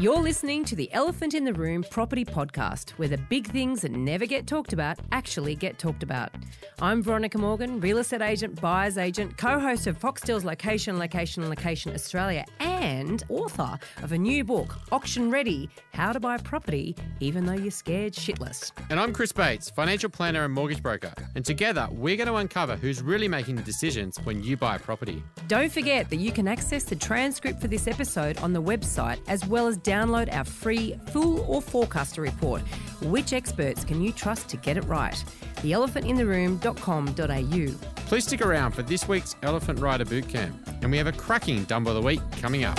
[0.00, 3.92] You're listening to the Elephant in the Room property podcast, where the big things that
[3.92, 6.32] never get talked about actually get talked about.
[6.80, 11.92] I'm Veronica Morgan, real estate agent, buyer's agent, co host of Foxtel's Location, Location, Location
[11.92, 17.52] Australia, and author of a new book, Auction Ready How to Buy Property Even Though
[17.52, 18.72] You're Scared Shitless.
[18.88, 21.12] And I'm Chris Bates, financial planner and mortgage broker.
[21.34, 24.78] And together, we're going to uncover who's really making the decisions when you buy a
[24.78, 25.22] property.
[25.46, 29.46] Don't forget that you can access the transcript for this episode on the website, as
[29.46, 32.62] well as download our free Fool or Forecaster report.
[33.02, 35.16] Which experts can you trust to get it right?
[35.56, 38.04] theelephantintheroom.com.au.
[38.06, 40.82] Please stick around for this week's Elephant Rider Bootcamp.
[40.82, 42.76] And we have a cracking Dumbo the Week coming up.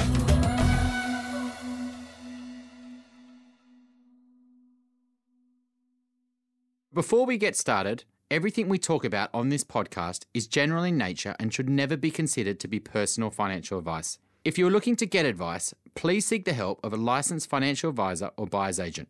[6.93, 11.37] Before we get started, everything we talk about on this podcast is general in nature
[11.39, 14.19] and should never be considered to be personal financial advice.
[14.43, 18.31] If you're looking to get advice, please seek the help of a licensed financial advisor
[18.37, 19.09] or buyer's agent.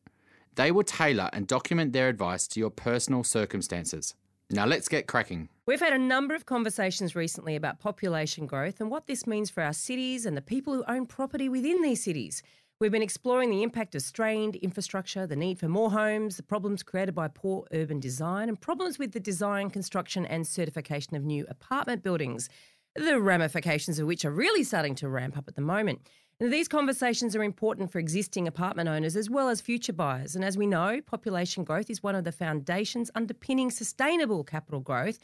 [0.56, 4.16] They will tailor and document their advice to your personal circumstances.
[4.50, 5.48] Now let's get cracking.
[5.66, 9.64] We've had a number of conversations recently about population growth and what this means for
[9.64, 12.44] our cities and the people who own property within these cities.
[12.82, 16.84] We've been exploring the impact of strained infrastructure, the need for more homes, the problems
[16.84, 21.46] created by poor urban design, and problems with the design, construction, and certification of new
[21.48, 22.50] apartment buildings,
[22.96, 26.02] the ramifications of which are really starting to ramp up at the moment.
[26.50, 30.36] These conversations are important for existing apartment owners as well as future buyers.
[30.36, 35.20] And as we know, population growth is one of the foundations underpinning sustainable capital growth.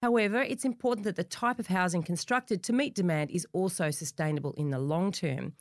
[0.00, 4.54] However, it's important that the type of housing constructed to meet demand is also sustainable
[4.54, 5.52] in the long term.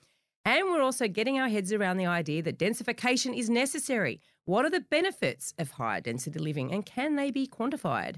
[0.45, 4.21] And we're also getting our heads around the idea that densification is necessary.
[4.45, 8.15] What are the benefits of higher density living and can they be quantified?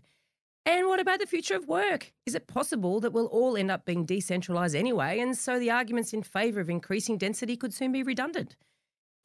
[0.66, 2.14] And what about the future of work?
[2.25, 6.14] Is it possible that we'll all end up being decentralised anyway, and so the arguments
[6.14, 8.55] in favour of increasing density could soon be redundant?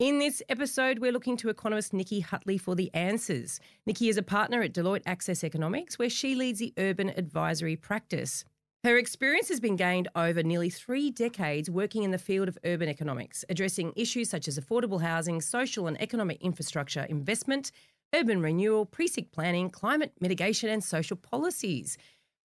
[0.00, 3.60] In this episode, we're looking to economist Nicki Hutley for the answers.
[3.86, 8.44] Nikki is a partner at Deloitte Access Economics, where she leads the urban advisory practice.
[8.84, 12.88] Her experience has been gained over nearly three decades working in the field of urban
[12.88, 17.72] economics, addressing issues such as affordable housing, social and economic infrastructure investment,
[18.14, 21.96] urban renewal, precinct planning, climate mitigation, and social policies.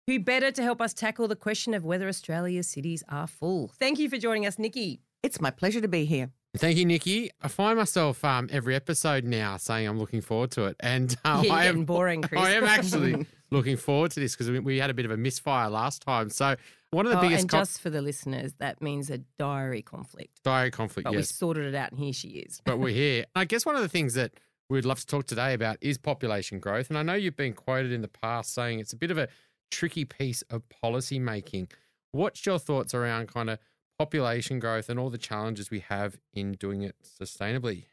[0.07, 3.69] Who better to help us tackle the question of whether Australia's cities are full?
[3.79, 5.00] Thank you for joining us, Nicki.
[5.24, 6.29] It's my pleasure to be here.
[6.57, 7.31] Thank you, Nicki.
[7.41, 11.41] I find myself um, every episode now saying I'm looking forward to it, and uh,
[11.46, 12.41] You're I am boring, Chris.
[12.41, 15.18] I am actually looking forward to this because we, we had a bit of a
[15.18, 16.30] misfire last time.
[16.30, 16.57] So
[16.91, 19.81] one of the Oh, biggest and con- just for the listeners, that means a diary
[19.81, 20.44] conflict.
[20.44, 22.62] diary conflict, But we sorted it out, and here she is.
[22.66, 23.25] but we're here.
[23.35, 24.34] I guess one of the things that
[24.73, 27.91] we'd love to talk today about is population growth, and I know you've been quoted
[27.91, 29.28] in the past saying it's a bit of a
[29.72, 31.69] tricky piece of policy making.
[32.11, 33.59] What's your thoughts around kind of
[33.97, 37.85] population growth and all the challenges we have in doing it sustainably?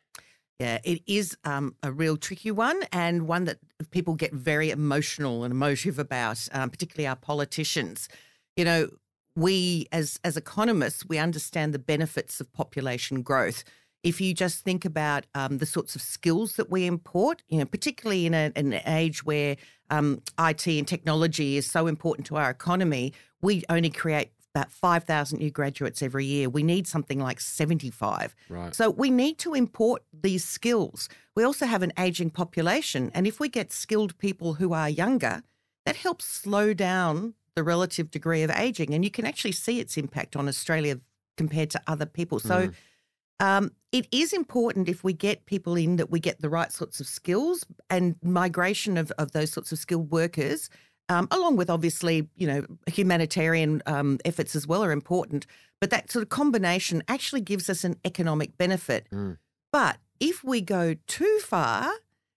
[0.58, 3.58] Yeah, it is um, a real tricky one and one that
[3.90, 8.08] people get very emotional and emotive about, um, particularly our politicians.
[8.56, 8.88] You know,
[9.36, 13.64] we as as economists, we understand the benefits of population growth.
[14.02, 17.66] If you just think about um, the sorts of skills that we import, you know,
[17.66, 19.56] particularly in a, an age where
[19.90, 23.12] um, IT and technology is so important to our economy,
[23.42, 26.48] we only create about 5,000 new graduates every year.
[26.48, 28.34] We need something like 75.
[28.48, 28.74] Right.
[28.74, 31.08] So we need to import these skills.
[31.36, 33.10] We also have an aging population.
[33.14, 35.42] And if we get skilled people who are younger,
[35.86, 38.92] that helps slow down the relative degree of aging.
[38.92, 41.00] And you can actually see its impact on Australia
[41.36, 42.38] compared to other people.
[42.38, 42.70] So
[43.40, 47.00] um, it is important if we get people in that we get the right sorts
[47.00, 50.70] of skills and migration of, of those sorts of skilled workers,
[51.08, 55.46] um, along with obviously, you know, humanitarian um, efforts as well are important.
[55.80, 59.08] But that sort of combination actually gives us an economic benefit.
[59.10, 59.38] Mm.
[59.72, 61.90] But if we go too far,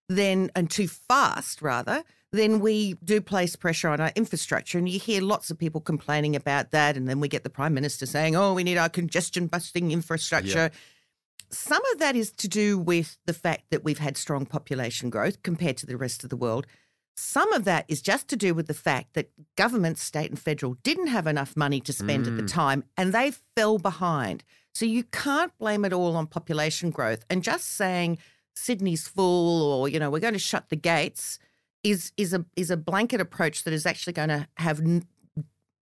[0.09, 4.79] then and too fast rather, then we do place pressure on our infrastructure.
[4.79, 6.97] And you hear lots of people complaining about that.
[6.97, 10.71] And then we get the Prime Minister saying, oh, we need our congestion busting infrastructure.
[11.53, 15.41] Some of that is to do with the fact that we've had strong population growth
[15.43, 16.67] compared to the rest of the world.
[17.15, 20.77] Some of that is just to do with the fact that governments, state and federal,
[20.83, 22.51] didn't have enough money to spend at the mm.
[22.51, 24.43] time and they fell behind.
[24.73, 27.23] So you can't blame it all on population growth.
[27.29, 28.17] And just saying
[28.55, 31.37] Sydney's full or, you know, we're going to shut the gates
[31.83, 35.05] is is a is a blanket approach that is actually going to have n-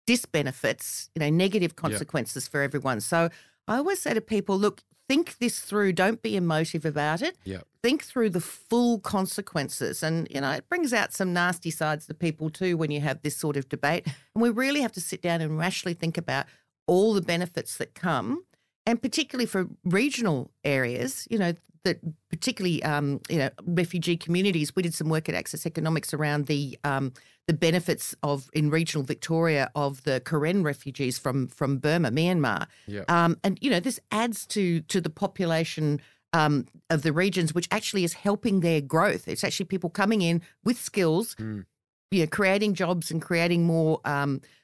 [0.07, 2.99] disbenefits, you know, negative consequences for everyone.
[2.99, 3.29] So
[3.67, 5.91] I always say to people, look, think this through.
[5.91, 7.37] Don't be emotive about it.
[7.43, 7.61] Yeah.
[7.83, 10.03] Think through the full consequences.
[10.03, 13.21] And, you know, it brings out some nasty sides to people too when you have
[13.21, 14.05] this sort of debate.
[14.05, 16.45] And we really have to sit down and rationally think about
[16.87, 18.45] all the benefits that come
[18.85, 21.99] and particularly for regional areas, you know, that
[22.29, 24.75] particularly um, you know refugee communities.
[24.75, 27.11] We did some work at Access Economics around the um,
[27.47, 32.67] the benefits of in regional Victoria of the Karen refugees from from Burma, Myanmar.
[32.85, 33.03] Yeah.
[33.07, 35.99] Um, and you know this adds to to the population
[36.33, 39.27] um, of the regions, which actually is helping their growth.
[39.27, 41.65] It's actually people coming in with skills, Mm.
[42.11, 43.99] you know, creating jobs and creating more.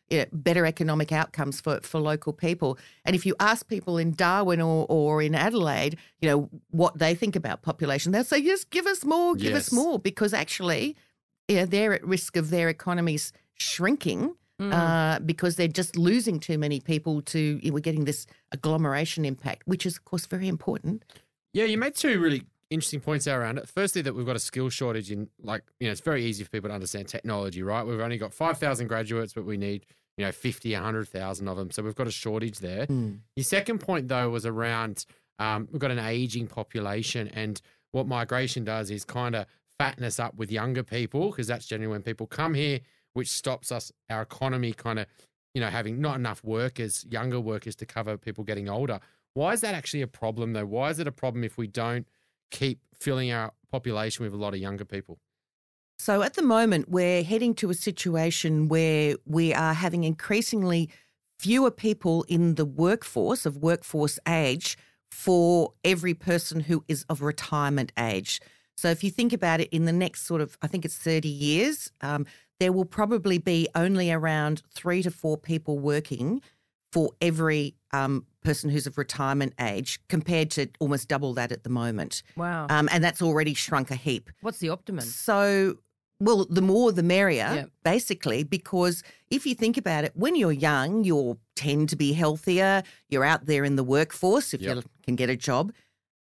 [0.10, 2.78] You know, better economic outcomes for, for local people.
[3.04, 7.14] And if you ask people in Darwin or, or in Adelaide, you know, what they
[7.14, 10.96] think about population, they'll say, yes, give us more, give us more, because actually,
[11.50, 14.74] yeah, they're at risk of their economies shrinking Mm.
[14.74, 19.86] uh, because they're just losing too many people to, we're getting this agglomeration impact, which
[19.86, 21.04] is, of course, very important.
[21.54, 23.68] Yeah, you made two really interesting points there around it.
[23.68, 26.50] Firstly, that we've got a skill shortage in, like, you know, it's very easy for
[26.50, 27.86] people to understand technology, right?
[27.86, 29.86] We've only got 5,000 graduates, but we need,
[30.18, 31.72] you know, 50, 100,000 of them.
[31.72, 32.86] So we've got a shortage there.
[33.36, 35.06] Your second point, though, was around
[35.40, 37.62] um, we've got an aging population, and
[37.92, 39.46] what migration does is kind of
[39.78, 42.80] fatten us up with younger people because that's generally when people come here,
[43.14, 45.06] which stops us, our economy kind of,
[45.54, 49.00] you know, having not enough workers, younger workers to cover people getting older.
[49.36, 50.66] Why is that actually a problem, though?
[50.66, 52.08] Why is it a problem if we don't
[52.52, 55.20] keep filling our population with a lot of younger people?
[56.00, 60.90] So at the moment, we're heading to a situation where we are having increasingly
[61.40, 64.78] fewer people in the workforce of workforce age
[65.10, 68.42] for every person who is of retirement age.
[68.76, 71.28] So if you think about it, in the next sort of, I think it's 30
[71.28, 72.26] years, um,
[72.60, 76.42] there will probably be only around three to four people working
[76.98, 81.70] for every um, person who's of retirement age, compared to almost double that at the
[81.70, 82.24] moment.
[82.36, 82.66] Wow.
[82.72, 84.32] Um, and that's already shrunk a heap.
[84.42, 85.06] What's the optimum?
[85.06, 85.76] So,
[86.20, 87.66] well, the more the merrier, Yeah.
[87.84, 92.82] basically, because if you think about it, when you're young, you tend to be healthier.
[93.10, 95.72] You're out there in the workforce if you can get a job.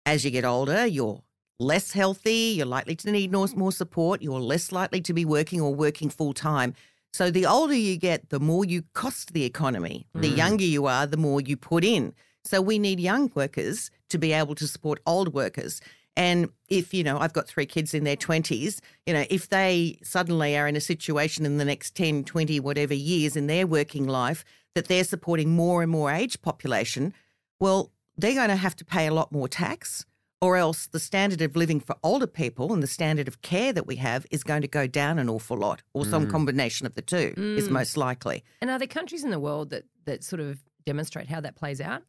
[0.06, 1.22] As you get older, you're
[1.60, 2.54] less healthy.
[2.56, 4.22] You're likely to need more, more support.
[4.22, 6.76] You're less likely to be working or working full time.
[7.14, 10.08] So, the older you get, the more you cost the economy.
[10.14, 10.38] The mm.
[10.38, 12.14] younger you are, the more you put in.
[12.44, 15.82] So, we need young workers to be able to support old workers.
[16.18, 19.98] And if, you know, I've got three kids in their 20s, you know, if they
[20.04, 24.08] suddenly are in a situation in the next 10, 20, whatever years in their working
[24.08, 24.44] life
[24.76, 27.14] that they're supporting more and more age population,
[27.60, 30.06] well, they're going to have to pay a lot more tax,
[30.42, 33.86] or else the standard of living for older people and the standard of care that
[33.86, 37.02] we have is going to go down an awful lot, or some combination of the
[37.02, 37.72] two is Mm.
[37.72, 38.44] most likely.
[38.62, 41.80] And are there countries in the world that, that sort of demonstrate how that plays
[41.80, 42.02] out?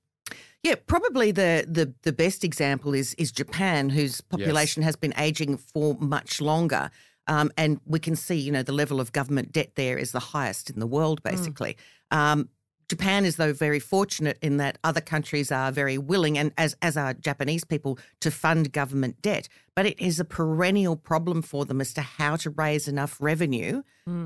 [0.62, 5.58] Yeah, probably the the the best example is is Japan, whose population has been aging
[5.58, 6.90] for much longer.
[7.26, 10.20] Um, and we can see, you know, the level of government debt there is the
[10.20, 11.76] highest in the world, basically.
[12.10, 12.48] Um,
[12.92, 16.94] Japan is, though, very fortunate in that other countries are very willing, and as as
[16.94, 19.48] are Japanese people, to fund government debt.
[19.74, 23.82] But it is a perennial problem for them as to how to raise enough revenue.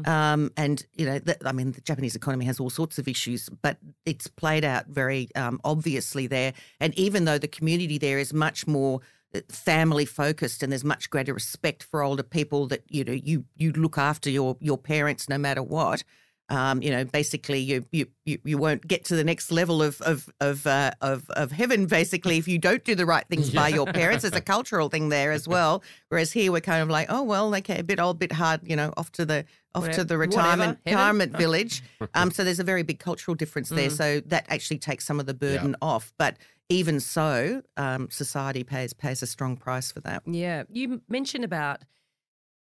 [0.09, 3.49] Um, and you know, the, I mean, the Japanese economy has all sorts of issues,
[3.63, 6.53] but it's played out very um, obviously there.
[6.81, 9.01] And even though the community there is much more
[9.33, 13.45] uh, family focused and there's much greater respect for older people that you know you
[13.55, 16.03] you look after your your parents no matter what
[16.49, 20.01] um, you know basically you, you you you won't get to the next level of
[20.03, 23.69] of of uh, of, of heaven basically if you don't do the right things by
[23.69, 27.07] your parents it's a cultural thing there as well whereas here we're kind of like
[27.11, 29.45] oh well okay a bit old bit hard you know off to the
[29.75, 30.99] off to the retirement heaven.
[30.99, 31.83] retirement village
[32.15, 33.97] um, so there's a very big cultural difference there Mm.
[33.97, 36.37] so that actually takes some of the burden off but
[36.69, 40.25] even so, um, society pays pays a strong price for that.
[40.27, 40.65] Yeah.
[40.69, 41.83] You mentioned about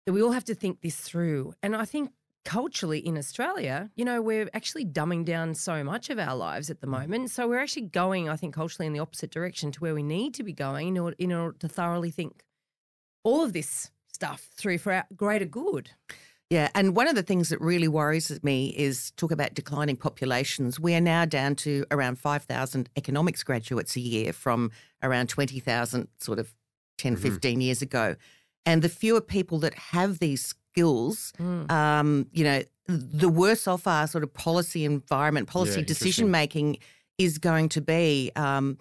[0.04, 1.54] that we all have to think this through.
[1.62, 2.10] And I think
[2.44, 6.80] culturally in Australia, you know, we're actually dumbing down so much of our lives at
[6.80, 6.90] the mm.
[6.90, 7.30] moment.
[7.30, 10.34] So we're actually going, I think, culturally in the opposite direction to where we need
[10.34, 12.44] to be going in order, in order to thoroughly think
[13.22, 15.90] all of this stuff through for our greater good.
[16.50, 20.78] Yeah, and one of the things that really worries me is talk about declining populations.
[20.78, 24.70] We are now down to around 5,000 economics graduates a year from
[25.02, 26.54] around 20,000 sort of
[26.98, 27.22] 10, mm-hmm.
[27.22, 28.14] 15 years ago.
[28.66, 31.32] And the fewer people that have these skills,
[31.70, 35.84] um, you know, the worse off our sort of policy environment, policy interesting.
[36.06, 36.78] decision making
[37.18, 38.30] is going to be.
[38.36, 38.76] Um,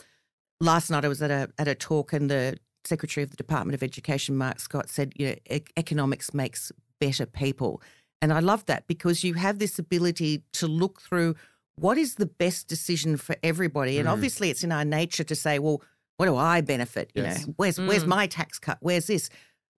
[0.60, 3.76] last night I was at a at a talk and the Secretary of the Department
[3.76, 7.82] of Education, Mark Scott, said, you know, "E- economics makes better people.
[8.22, 11.36] And I love that because you have this ability to look through
[11.76, 14.00] what is the best decision for everybody.
[14.00, 15.82] And obviously it's in our nature to say, well,
[16.18, 17.12] what do I benefit?
[17.16, 17.48] You Yes.
[17.48, 18.78] know, where's where's my tax cut?
[18.82, 19.30] Where's this?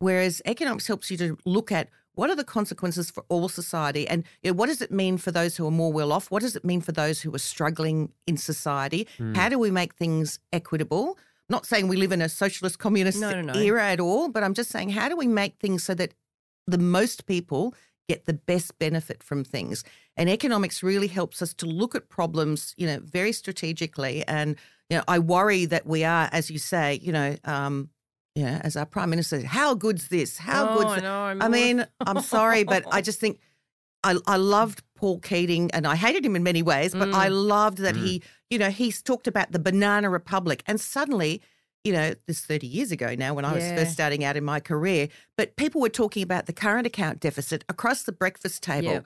[0.01, 4.07] Whereas economics helps you to look at what are the consequences for all society?
[4.09, 6.31] And you know, what does it mean for those who are more well off?
[6.31, 9.07] What does it mean for those who are struggling in society?
[9.19, 9.35] Hmm.
[9.35, 11.19] How do we make things equitable?
[11.49, 13.61] Not saying we live in a socialist communist No, no, no.
[13.61, 16.15] era at all, but I'm just saying, how do we make things so that
[16.67, 17.75] the most people
[18.09, 19.85] get the best benefit from things?
[20.17, 24.25] And economics really helps us to look at problems, you know, very strategically.
[24.27, 24.57] And
[24.91, 27.89] you know, I worry that we are, as you say, you know, um,
[28.35, 30.39] you know, as our prime minister, how good's this?
[30.39, 33.39] How Oh, good's I I'm I more- mean, I'm sorry, but I just think
[34.03, 37.49] I, I loved Paul Keating and I hated him in many ways, but I Mm.
[37.49, 40.63] loved that he, you know, he's talked about the banana republic.
[40.67, 41.41] And suddenly,
[41.85, 43.77] you know, this 30 years ago now when I was Yeah.
[43.77, 47.65] first starting out in my career, but people were talking about the current account deficit
[47.69, 48.93] across the breakfast table.
[48.93, 49.01] Yeah.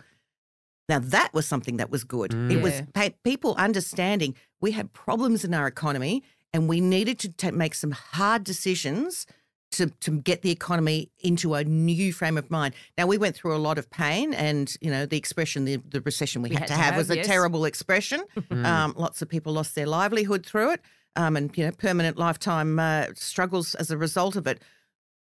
[0.89, 2.33] Now, that was something that was good.
[2.51, 3.11] It was Yeah.
[3.23, 7.93] people understanding we had problems in our economy and we needed to ta make some
[7.93, 9.27] hard decisions
[9.71, 12.75] to, to get the economy into a new frame of mind.
[12.97, 16.01] Now, we went through a lot of pain, and, you know, the expression, the, the
[16.01, 18.23] recession we, had, to have, was a terrible expression.
[18.65, 20.81] um, lots of people lost their livelihood through it
[21.17, 24.63] um, and, you know, permanent lifetime uh, struggles as a result of it.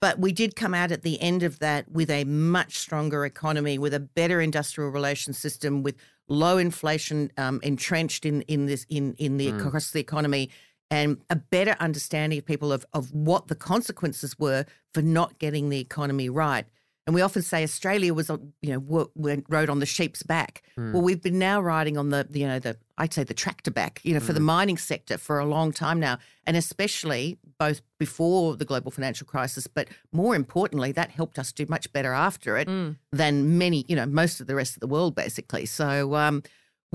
[0.00, 3.78] But we did come out at the end of that with a much stronger economy,
[3.78, 5.94] with a better industrial relations system, with
[6.28, 10.50] low inflation um, entrenched in in this in in the across the economy,
[10.90, 15.68] and a better understanding of people of of what the consequences were for not getting
[15.68, 16.66] the economy right.
[17.06, 19.10] And we often say Australia was, on- you know,
[19.48, 20.62] rode on the sheep's back.
[20.76, 20.92] Hmm.
[20.94, 24.00] Well, we've been now riding on the, you know, the I'd say the tractor back,
[24.04, 24.46] you know, for the hmm.
[24.46, 29.66] mining sector for a long time now, and especially both before the global financial crisis,
[29.66, 32.92] but more importantly, that helped us do much better after it hmm.
[33.12, 35.66] than many, you know, most of the rest of the world, basically.
[35.66, 36.14] So.
[36.14, 36.42] Um,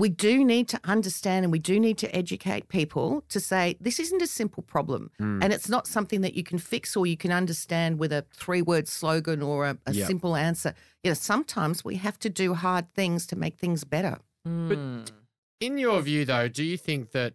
[0.00, 4.00] we do need to understand and we do need to educate people to say this
[4.00, 5.42] isn't a simple problem hmm.
[5.42, 8.62] and it's not something that you can fix or you can understand with a three
[8.62, 10.06] word slogan or a, a Yep.
[10.06, 10.74] simple answer.
[11.04, 14.18] You know, sometimes we have to do hard things to make things better.
[14.44, 14.68] Hmm.
[14.68, 15.12] But
[15.60, 17.34] in your view, though, do you think that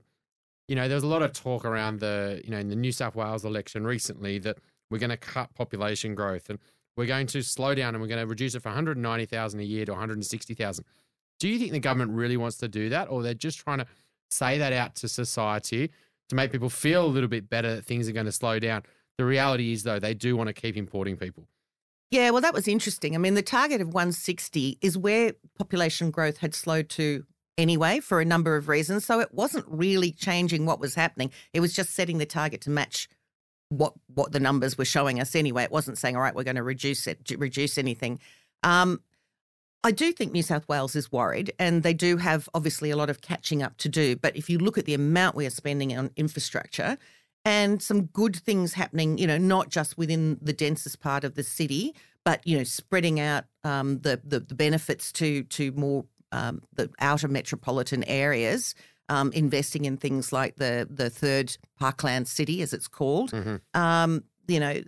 [0.67, 2.91] you know there was a lot of talk around the you know in the New
[2.91, 4.57] South Wales election recently that
[4.89, 6.59] we're going to cut population growth and
[6.97, 9.85] we're going to slow down and we're going to reduce it from 190,000 a year
[9.85, 10.85] to 160,000.
[11.39, 13.87] Do you think the government really wants to do that, or they're just trying to
[14.29, 15.91] say that out to society
[16.29, 18.83] to make people feel a little bit better that things are going to slow down?
[19.17, 21.47] The reality is, though, they do want to keep importing people.
[22.11, 23.15] Yeah, well, that was interesting.
[23.15, 27.25] I mean, the target of 160 is where population growth had slowed to
[27.57, 29.05] anyway for a number of reasons.
[29.05, 31.31] So it wasn't really changing what was happening.
[31.53, 33.07] It was just setting the target to match
[33.69, 35.63] what what the numbers were showing us anyway.
[35.63, 38.19] It wasn't saying, all right, we're going to reduce it, reduce anything.
[38.63, 39.01] Um,
[39.85, 43.11] I do think New South Wales is worried, and they do have obviously a lot
[43.11, 44.15] of catching up to do.
[44.15, 46.97] But if you look at the amount we are spending on infrastructure,
[47.45, 51.43] and some good things happening, you know, not just within the densest part of the
[51.43, 56.63] city, but you know, spreading out um, the, the the benefits to to more um,
[56.73, 58.73] the outer metropolitan areas.
[59.07, 63.31] Um, investing in things like the the third Parkland City, as it's called,
[63.75, 64.81] um, you know,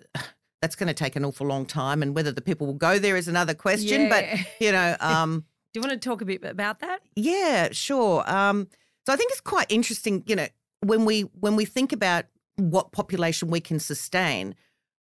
[0.61, 3.15] that's going to take an awful long time, and whether the people will go there
[3.15, 4.03] is another question.
[4.03, 4.09] Yeah.
[4.09, 7.01] But you know, um, Do you want to talk a bit about that?
[7.15, 8.23] yeah, sure.
[8.29, 8.67] Um,
[9.05, 10.47] so I think it's quite interesting, you know,
[10.81, 14.55] when we when we think about what population we can sustain,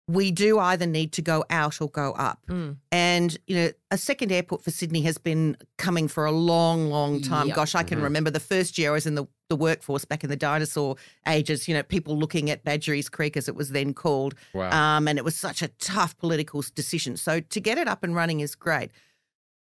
[0.08, 2.40] we do either need to go out or go up.
[2.48, 2.76] Mm.
[2.92, 7.20] And you know, a second airport for Sydney has been coming for a long, long
[7.20, 7.48] time.
[7.48, 7.56] Yep.
[7.56, 10.30] Gosh, I can remember the first year I was in the, the workforce back in
[10.30, 10.96] the dinosaur
[11.26, 11.66] ages.
[11.66, 14.70] You know, people looking at Badgerys Creek as it was then called, Wow.
[14.70, 17.16] um, and it was such a tough political decision.
[17.16, 18.92] So to get it up and running is great.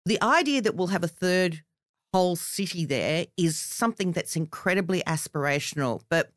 [0.06, 1.64] The idea that we'll have a third
[2.12, 6.02] whole city there is something that's incredibly aspirational.
[6.10, 6.32] But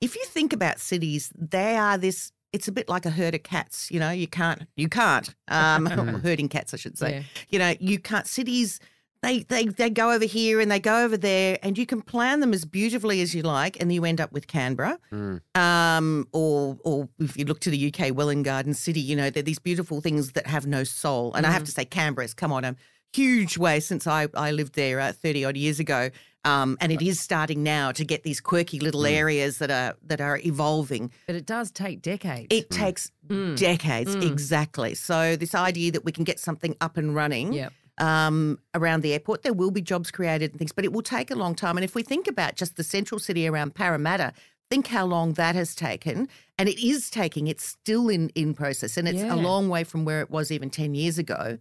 [0.00, 2.32] if you think about cities, they are this.
[2.52, 3.90] It's a bit like a herd of cats.
[3.90, 5.34] You know, you can't, you can't.
[5.48, 5.86] Um,
[6.22, 7.10] herding cats, I should say.
[7.10, 7.22] Yeah.
[7.48, 8.26] You know, you can't.
[8.26, 8.80] Cities,
[9.22, 12.40] they they they go over here and they go over there, and you can plan
[12.40, 14.98] them as beautifully as you like, and you end up with Canberra.
[15.12, 15.40] Mm.
[15.54, 19.42] Um, or or if you look to the UK, Welwyn Garden City, you know, they're
[19.42, 21.34] these beautiful things that have no soul.
[21.34, 22.76] And I have to say, Canberra's come on a
[23.12, 26.10] huge way since I, I lived there uh, 30 odd years ago.
[26.44, 30.20] Um, and it is starting now to get these quirky little areas that are that
[30.22, 31.10] are evolving.
[31.26, 32.46] But it does take decades.
[32.50, 33.10] It takes
[33.56, 34.94] decades, exactly.
[34.94, 37.72] So this idea that we can get something up and running Yep.
[37.98, 39.42] um, around the airport.
[39.42, 41.76] There will be jobs created and things, but it will take a long time.
[41.76, 44.32] And if we think about just the central city around Parramatta,
[44.70, 46.28] think how long that has taken.
[46.58, 48.96] And it is taking, it's still in, in process.
[48.96, 49.34] And it's Yeah.
[49.34, 51.58] a long way from where it was even 10 years ago.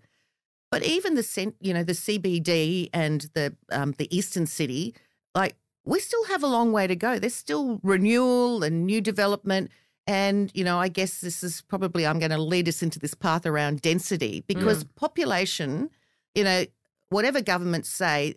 [0.71, 4.93] But even the cent, you know, the CBD and the um, the eastern city,
[5.33, 7.17] like we still have a long way to go.
[7.19, 9.71] There's still renewal and new development.
[10.05, 13.13] and you know, I guess this is probably I'm going to lead us into this
[13.15, 15.89] path around density because population,
[16.35, 16.65] you know,
[17.09, 18.35] whatever governments say,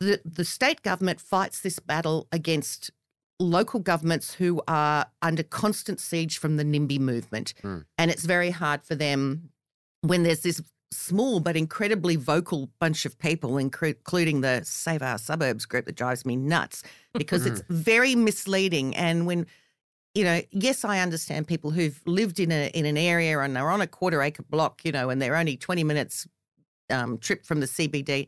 [0.00, 2.90] the the state government fights this battle against
[3.40, 7.84] local governments who are under constant siege from the NIMBY movement, Mm.
[7.98, 9.50] and it's very hard for them
[10.02, 10.60] when there's this
[10.94, 16.24] small but incredibly vocal bunch of people, including the Save Our Suburbs group that drives
[16.24, 16.82] me nuts
[17.12, 18.94] because it's very misleading.
[18.96, 19.46] And when,
[20.14, 23.70] you know, yes, I understand people who've lived in a in an area and they're
[23.70, 26.26] on a quarter acre block, you know, and they're only 20 minutes
[26.90, 28.26] um, trip from the CBD,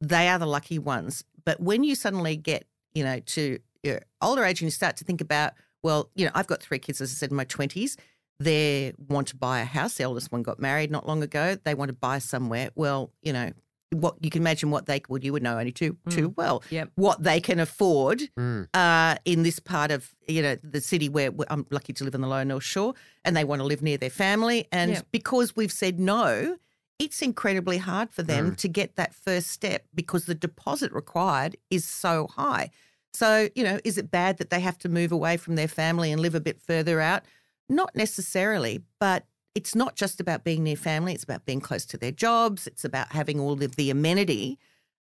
[0.00, 1.24] they are the lucky ones.
[1.44, 5.04] But when you suddenly get, you know, to your older age and you start to
[5.04, 7.96] think about, well, you know, I've got three kids, as I said, in my 20s
[8.40, 9.94] they want to buy a house.
[9.94, 11.56] The eldest one got married not long ago.
[11.64, 12.70] They want to buy somewhere.
[12.74, 13.50] Well, you know,
[13.90, 16.62] what you can imagine what they well, you would know only too too well.
[16.70, 16.90] Yep.
[16.96, 18.68] What they can afford Mm.
[18.74, 22.14] uh, in this part of you know the city where where I'm lucky to live
[22.14, 24.66] in the Lower North Shore, and they want to live near their family.
[24.70, 25.06] And Yep.
[25.10, 26.58] because we've said no,
[26.98, 31.84] it's incredibly hard for them to get that first step because the deposit required is
[31.86, 32.70] so high.
[33.14, 36.12] So you know, is it bad that they have to move away from their family
[36.12, 37.24] and live a bit further out?
[37.68, 41.12] Not necessarily, but it's not just about being near family.
[41.14, 42.66] It's about being close to their jobs.
[42.66, 44.58] It's about having all of the amenity.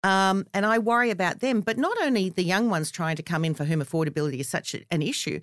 [0.03, 3.45] Um, and I worry about them, but not only the young ones trying to come
[3.45, 5.39] in for whom affordability is such an issue,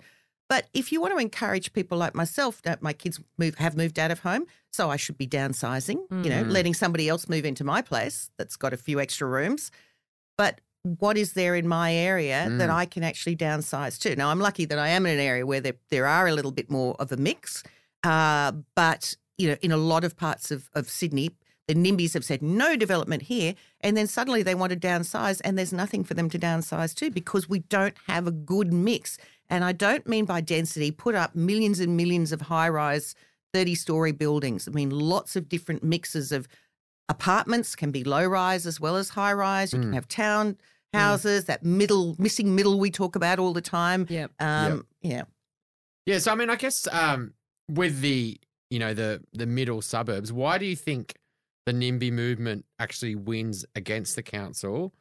[0.47, 3.97] but if you want to encourage people like myself, that my kids move have moved
[3.97, 6.51] out of home, so I should be downsizing, you know, Mm.
[6.51, 9.71] letting somebody else move into my place that's got a few extra rooms.
[10.37, 12.73] But what is there in my area that Mm.
[12.73, 14.15] I can actually downsize to?
[14.15, 16.51] Now, I'm lucky that I am in an area where there, there are a little
[16.51, 17.63] bit more of a mix.
[18.03, 21.29] Uh, but, you know, in a lot of parts of, of Sydney,
[21.67, 23.53] the NIMBYs have said no development here.
[23.81, 27.11] And then suddenly they want to downsize, and there's nothing for them to downsize to
[27.11, 29.19] because we don't have a good mix.
[29.49, 33.13] And I don't mean by density, put up millions and millions of high rise
[33.53, 34.67] 30 story buildings.
[34.67, 36.47] I mean, lots of different mixes of
[37.09, 39.73] apartments can be low rise as well as high rise.
[39.73, 39.95] You can Mm.
[39.95, 40.57] have town
[40.93, 44.07] houses, that middle, missing middle we talk about all the time.
[44.09, 44.31] Yep.
[44.39, 45.23] Um, Yeah.
[46.05, 47.33] Yeah, so I mean, I guess um,
[47.69, 51.15] with the you know the the middle suburbs, why do you think
[51.65, 54.93] the NIMBY movement actually wins against the council,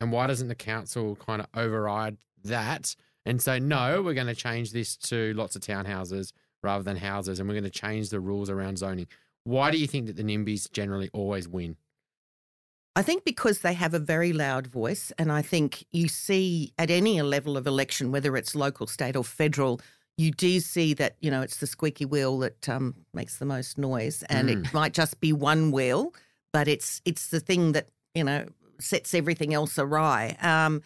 [0.00, 4.34] and why doesn't the council kind of override that and say no, we're going to
[4.34, 8.20] change this to lots of townhouses rather than houses, and we're going to change the
[8.20, 9.06] rules around zoning?
[9.44, 11.76] Why do you think that the NIMBYs generally always win?
[12.94, 16.90] I think because they have a very loud voice, and I think you see at
[16.90, 19.80] any level of election, whether it's local, state, or federal,
[20.18, 23.78] you do see that you know it's the squeaky wheel that um, makes the most
[23.78, 26.12] noise, and it might just be one wheel,
[26.52, 28.46] but it's it's the thing that you know
[28.78, 30.36] sets everything else awry.
[30.42, 30.82] Um,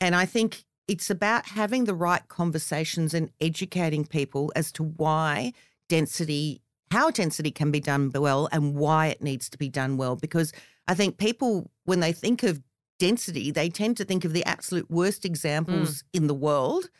[0.00, 5.52] and I think it's about having the right conversations and educating people as to why
[5.88, 10.16] density, how density can be done well, and why it needs to be done well,
[10.16, 10.52] because
[10.88, 12.60] I think people, when they think of
[12.98, 16.90] density, they tend to think of the absolute worst examples in the world.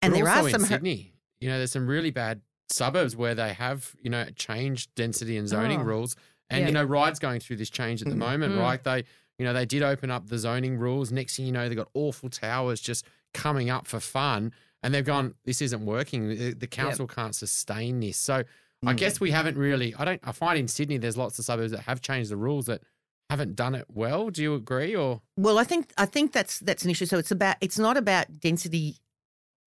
[0.00, 0.62] And But there are some.
[0.64, 1.12] Sydney.
[1.40, 5.48] You know, there's some really bad suburbs where they have you know changed density and
[5.48, 6.16] zoning Oh, rules,
[6.48, 6.66] and yeah.
[6.68, 8.60] you know, Ryde's going through this change at the moment, Mm.
[8.60, 8.82] right?
[8.82, 9.04] They
[9.38, 11.10] you know they did open up the zoning rules.
[11.10, 14.52] Next thing you know, they got awful towers just coming up for fun,
[14.84, 16.28] and they've gone, this isn't working.
[16.28, 18.16] The, the council can't sustain this.
[18.18, 18.44] So
[18.84, 18.96] I Mm.
[18.96, 19.94] guess we haven't really.
[19.96, 20.20] I don't.
[20.24, 22.82] I find in Sydney there's lots of suburbs that have changed the rules that
[23.30, 24.30] haven't done it well.
[24.30, 25.22] Do you agree or?
[25.36, 27.06] Well, I think I think that's that's an issue.
[27.06, 28.96] So it's about it's not about density,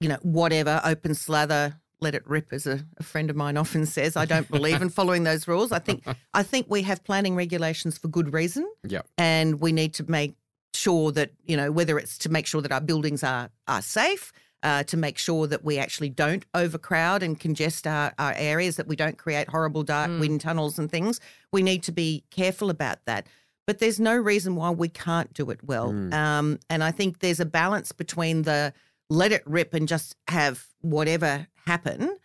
[0.01, 3.85] you know, whatever open slather, let it rip, as a, a friend of mine often
[3.85, 4.17] says.
[4.17, 5.71] I don't believe in following those rules.
[5.71, 9.07] I think I think we have planning regulations for good reason, Yep.
[9.17, 10.35] and we need to make
[10.73, 14.33] sure that you know whether it's to make sure that our buildings are are safe.
[14.65, 18.87] Uh, to make sure that we actually don't overcrowd and congest our, our areas, that
[18.87, 20.19] we don't create horrible dark Mm.
[20.19, 21.19] wind tunnels and things.
[21.51, 23.27] We need to be careful about that
[23.67, 25.91] but there's no reason why we can't do it well.
[25.91, 26.13] Mm.
[26.13, 28.73] Um, and I think there's a balance between the
[29.09, 32.15] let it rip and just have whatever happen.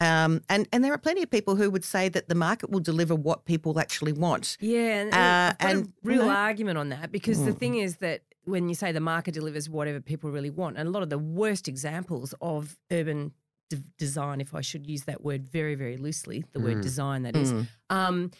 [0.00, 2.80] Um, and and there are plenty of people who would say that the market will
[2.92, 4.56] deliver what people actually want.
[4.60, 7.58] Yeah, and, Uh, and, a real you know- argument on that because the Mm.
[7.58, 10.90] thing is that when you say the market delivers whatever people really want, and a
[10.90, 13.32] lot of the worst examples of urban
[13.70, 16.82] de- design, if I should use that word very, very loosely, the word Mm.
[16.82, 17.52] design that is.
[17.52, 17.66] Mm.
[17.90, 18.30] Um,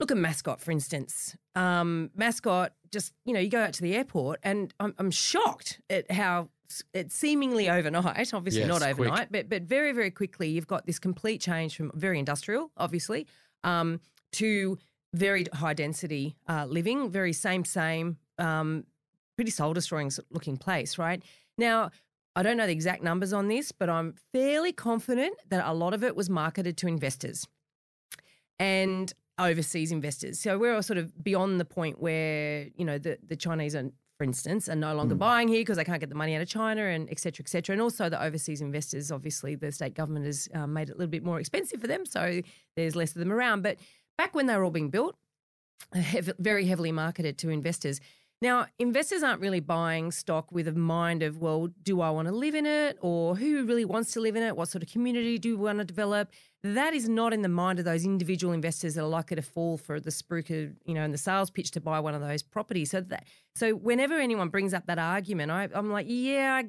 [0.00, 1.36] look at Mascot, for instance.
[1.54, 5.80] Um, Mascot, just you know, you go out to the airport, and I'm, I'm shocked
[5.90, 6.48] at how
[6.92, 8.32] it's seemingly overnight.
[8.34, 8.90] Obviously Yes, not quick.
[8.90, 13.26] overnight, but but very very quickly, you've got this complete change from very industrial, obviously,
[13.64, 14.00] um,
[14.32, 14.78] to
[15.14, 18.84] very high density uh, living, very same same, um,
[19.38, 21.22] pretty soul destroying looking place, right?
[21.56, 21.92] Now,
[22.34, 25.94] I don't know the exact numbers on this, but I'm fairly confident that a lot
[25.94, 27.46] of it was marketed to investors
[28.58, 30.40] and overseas investors.
[30.40, 33.84] So we're all sort of beyond the point where, you know, the, the Chinese are,
[34.18, 35.18] for instance, are no longer Mm.
[35.20, 37.48] buying here because they can't get the money out of China and et cetera, et
[37.48, 37.74] cetera.
[37.74, 41.10] And also the overseas investors, obviously the state government has um, made it a little
[41.10, 42.04] bit more expensive for them.
[42.04, 42.42] So
[42.76, 43.62] there's less of them around.
[43.62, 43.78] But
[44.16, 45.14] back when they were all being built,
[46.40, 48.00] very heavily marketed to investors.
[48.40, 52.34] Now, investors aren't really buying stock with a mind of, well, do I want to
[52.34, 54.56] live in it or who really wants to live in it?
[54.56, 56.30] What sort of community do we want to develop?
[56.62, 59.76] That is not in the mind of those individual investors that are likely to fall
[59.76, 62.92] for the spruiker, you know, in the sales pitch to buy one of those properties.
[62.92, 66.62] So that, so whenever anyone brings up that argument, I, I'm like, yeah,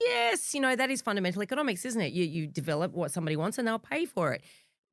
[0.00, 2.12] yes, you know, that is fundamental economics, isn't it?
[2.12, 4.42] You you develop what somebody wants and they'll pay for it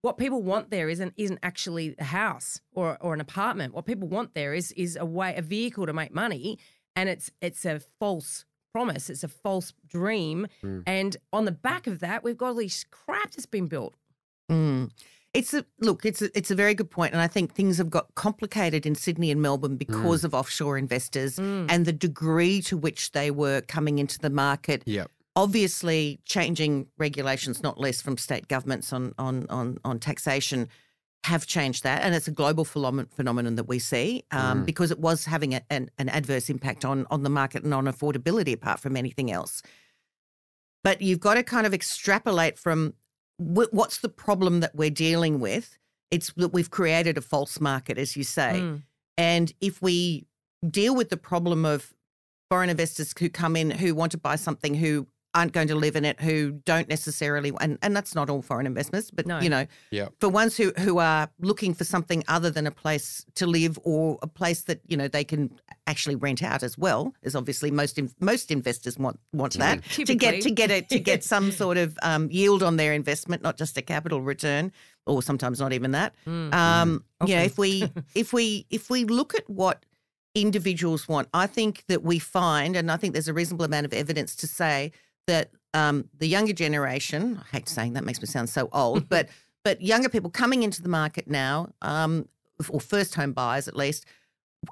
[0.02, 3.74] what people want there isn't isn't actually a house or or an apartment.
[3.74, 6.60] What people want there is is a way a vehicle to make money,
[6.96, 9.10] and it's it's a false promise.
[9.10, 10.84] It's a false dream, mm.
[10.86, 13.96] and on the back of that, we've got all this crap that's been built.
[14.50, 14.92] Mm.
[15.34, 16.06] It's a look.
[16.06, 18.96] It's a, it's a very good point, and I think things have got complicated in
[18.96, 20.26] Sydney and Melbourne because mm.
[20.26, 21.68] of offshore investors mm.
[21.70, 24.82] and the degree to which they were coming into the market.
[24.86, 25.12] Yep.
[25.36, 30.68] Obviously, changing regulations, not less from state governments on on on, on taxation,
[31.26, 35.00] have changed that, and it's a global phenomenon, phenomenon that we see um, because it
[35.00, 38.80] was having a, an, an adverse impact on on the market and on affordability, apart
[38.80, 39.62] from anything else.
[40.84, 42.94] But you've got to kind of extrapolate from
[43.38, 45.78] wh- what's the problem that we're dealing with.
[46.10, 48.82] It's that we've created a false market, as you say, Mm.
[49.18, 50.26] and if we
[50.68, 51.94] deal with the problem of
[52.50, 55.96] foreign investors who come in who want to buy something who aren't going to live
[55.96, 59.40] in it, who don't necessarily, and, and that's not all foreign investments, but No.
[59.40, 60.14] you know, Yep.
[60.20, 64.18] for ones who who are looking for something other than a place to live or
[64.24, 65.52] a place that you know they can
[65.86, 70.16] actually rent out as well, is obviously most in, most investors want want that to
[70.16, 73.56] get to get it to get some sort of um, yield on their investment, not
[73.56, 74.72] just a capital return,
[75.06, 76.16] or sometimes not even that.
[76.26, 76.52] Mm.
[76.54, 77.46] Um, you know, Often.
[77.46, 79.86] if we if we if we look at what
[80.36, 83.94] individuals want, I think that we find, and I think there's a reasonable amount of
[83.94, 84.92] evidence to say
[85.28, 89.30] that um, the younger generation, I hate saying that makes me sound so old, but
[89.64, 92.28] but younger people coming into the market now, um,
[92.70, 94.06] or first home buyers at least,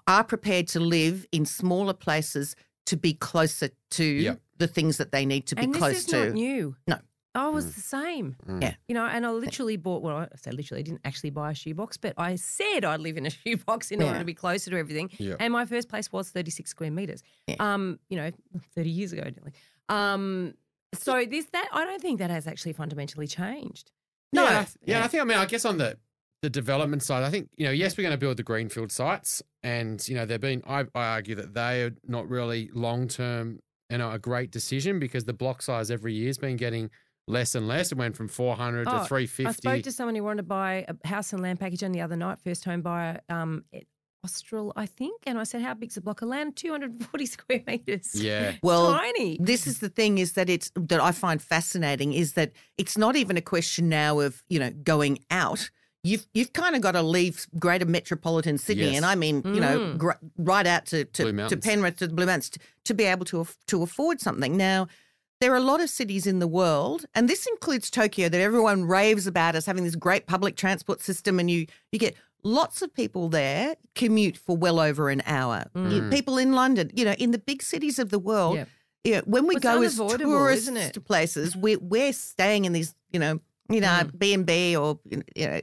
[0.08, 2.56] are prepared to live in smaller places
[2.86, 4.40] to be closer to Yep.
[4.58, 6.26] the things that they need to be and close is to.
[6.26, 6.76] not new.
[6.88, 6.98] No.
[7.36, 8.36] I was the same.
[8.48, 8.64] Mm.
[8.64, 8.74] Yeah.
[8.88, 11.54] You know, and I literally bought, well, I say literally, I didn't actually buy a
[11.54, 14.78] shoebox, but I said I'd live in a shoebox in order to be closer to
[14.78, 15.12] everything.
[15.20, 15.36] Yeah.
[15.40, 17.22] And my first place was 36 square meters.
[17.46, 17.58] Yeah.
[17.60, 18.32] Um, you know,
[18.76, 19.54] 30 years ago, nearly.
[19.89, 20.54] Um,
[20.93, 23.91] so this, that, I don't think that has actually fundamentally changed.
[24.34, 24.43] No.
[24.43, 25.04] Yeah, I th- yeah.
[25.04, 25.97] I think I mean I guess on the
[26.41, 29.41] the development side, I think you know yes we're going to build the greenfield sites,
[29.63, 33.60] and you know they've been I, I argue that they are not really long term
[33.89, 36.89] you know a great decision because the block size every year has been getting
[37.28, 37.91] less and less.
[37.91, 39.45] It went from four hundred Oh, to 350.
[39.45, 39.67] I fifty.
[39.67, 42.15] spoke to someone who wanted to buy a house and land package on the other
[42.17, 43.84] night, first home buyer, um, at
[44.24, 45.22] Austral, I think.
[45.26, 46.56] And I said, How big's a block of land?
[46.56, 48.14] 240 square meters.
[48.16, 48.54] Yeah.
[48.64, 49.38] Well, Tiny.
[49.40, 53.16] This is the thing is that it's that I find fascinating is that it's not
[53.16, 55.70] even a question now of you know going out.
[56.04, 58.98] You've you've kind of got to leave Greater Metropolitan Sydney, Yes.
[58.98, 59.98] and I mean you know Mm.
[59.98, 63.26] gr- right out to to, to Penrith to the Blue Mountains to, to be able
[63.26, 64.56] to aff- to afford something.
[64.58, 64.88] Now
[65.40, 68.86] there are a lot of cities in the world, and this includes Tokyo, that everyone
[68.86, 72.93] raves about as having this great public transport system, and you you get lots of
[72.93, 75.65] people there commute for well over an hour.
[75.76, 76.12] You- Mm.
[76.12, 78.56] People in London, you know, in the big cities of the world.
[78.56, 78.65] Yeah.
[79.04, 80.93] Yeah, when we Well, go as tourists isn't it?
[80.93, 84.19] to places, we're we're staying in these, you know, you know, Mm.
[84.19, 85.62] B and B or you know,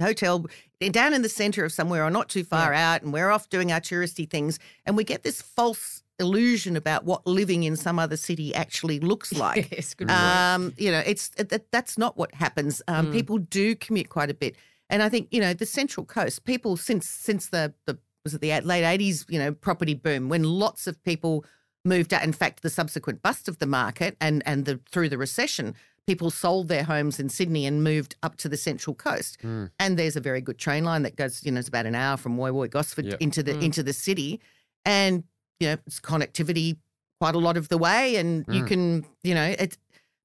[0.00, 0.46] hotel
[0.90, 3.70] down in the centre of somewhere or not too far out, and we're off doing
[3.70, 8.16] our touristy things, and we get this false illusion about what living in some other
[8.16, 9.70] city actually looks like.
[9.70, 9.94] yes.
[10.08, 12.82] Um, you know, it's that, that's not what happens.
[12.88, 13.12] Um, Mm.
[13.12, 14.56] People do commute quite a bit,
[14.92, 16.44] and I think you know the Central Coast.
[16.44, 20.44] People since since the the was it the late eighties, you know, property boom when
[20.44, 21.44] lots of people
[21.84, 22.22] moved out.
[22.22, 25.74] In fact, the subsequent bust of the market and and the through the recession,
[26.06, 29.38] people sold their homes in Sydney and moved up to the Central Coast.
[29.42, 29.70] Mm.
[29.80, 32.16] And there's a very good train line that goes, you know, it's about an hour
[32.16, 33.16] from Woy Woy Gosford Yep.
[33.20, 33.62] into the Mm.
[33.64, 34.40] into the city,
[34.84, 35.24] and
[35.58, 36.76] you know, it's connectivity
[37.20, 38.66] quite a lot of the way, and you Mm.
[38.68, 39.78] can, you know, it's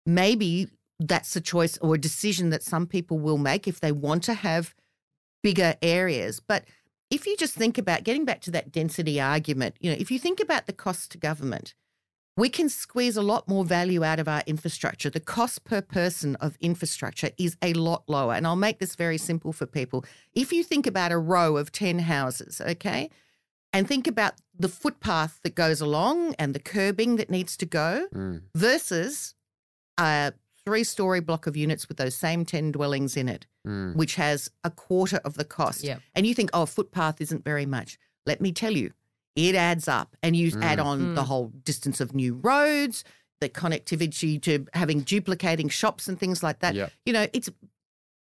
[0.06, 0.68] maybe
[1.00, 4.34] that's a choice or a decision that some people will make if they want to
[4.34, 4.74] have
[5.44, 6.40] bigger areas.
[6.40, 6.66] But
[7.10, 10.20] if you just think about getting back to that density argument, you know, if you
[10.20, 11.74] think about the cost to government,
[12.36, 15.10] we can squeeze a lot more value out of our infrastructure.
[15.10, 18.34] The cost per person of infrastructure is a lot lower.
[18.36, 20.06] And I'll make this very simple for people.
[20.36, 23.10] If you think about a row of 10 houses, okay,
[23.74, 28.08] and think about the footpath that goes along and the curbing that needs to go
[28.14, 28.42] Mm.
[28.56, 29.34] versus
[29.98, 30.34] a
[30.68, 33.96] three story block of units with those same 10 dwellings in it, Mm.
[33.96, 35.82] which has a quarter of the cost.
[35.84, 36.02] Yep.
[36.16, 37.98] And you think, oh, footpath isn't very much.
[38.26, 38.92] Let me tell you,
[39.36, 40.18] it adds up.
[40.22, 43.06] And you add on the whole distance of new roads,
[43.40, 46.76] the connectivity to having duplicating shops and things like that.
[46.76, 46.92] Yep.
[47.06, 47.50] You know, it's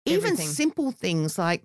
[0.06, 0.46] even Everything.
[0.48, 1.64] simple things like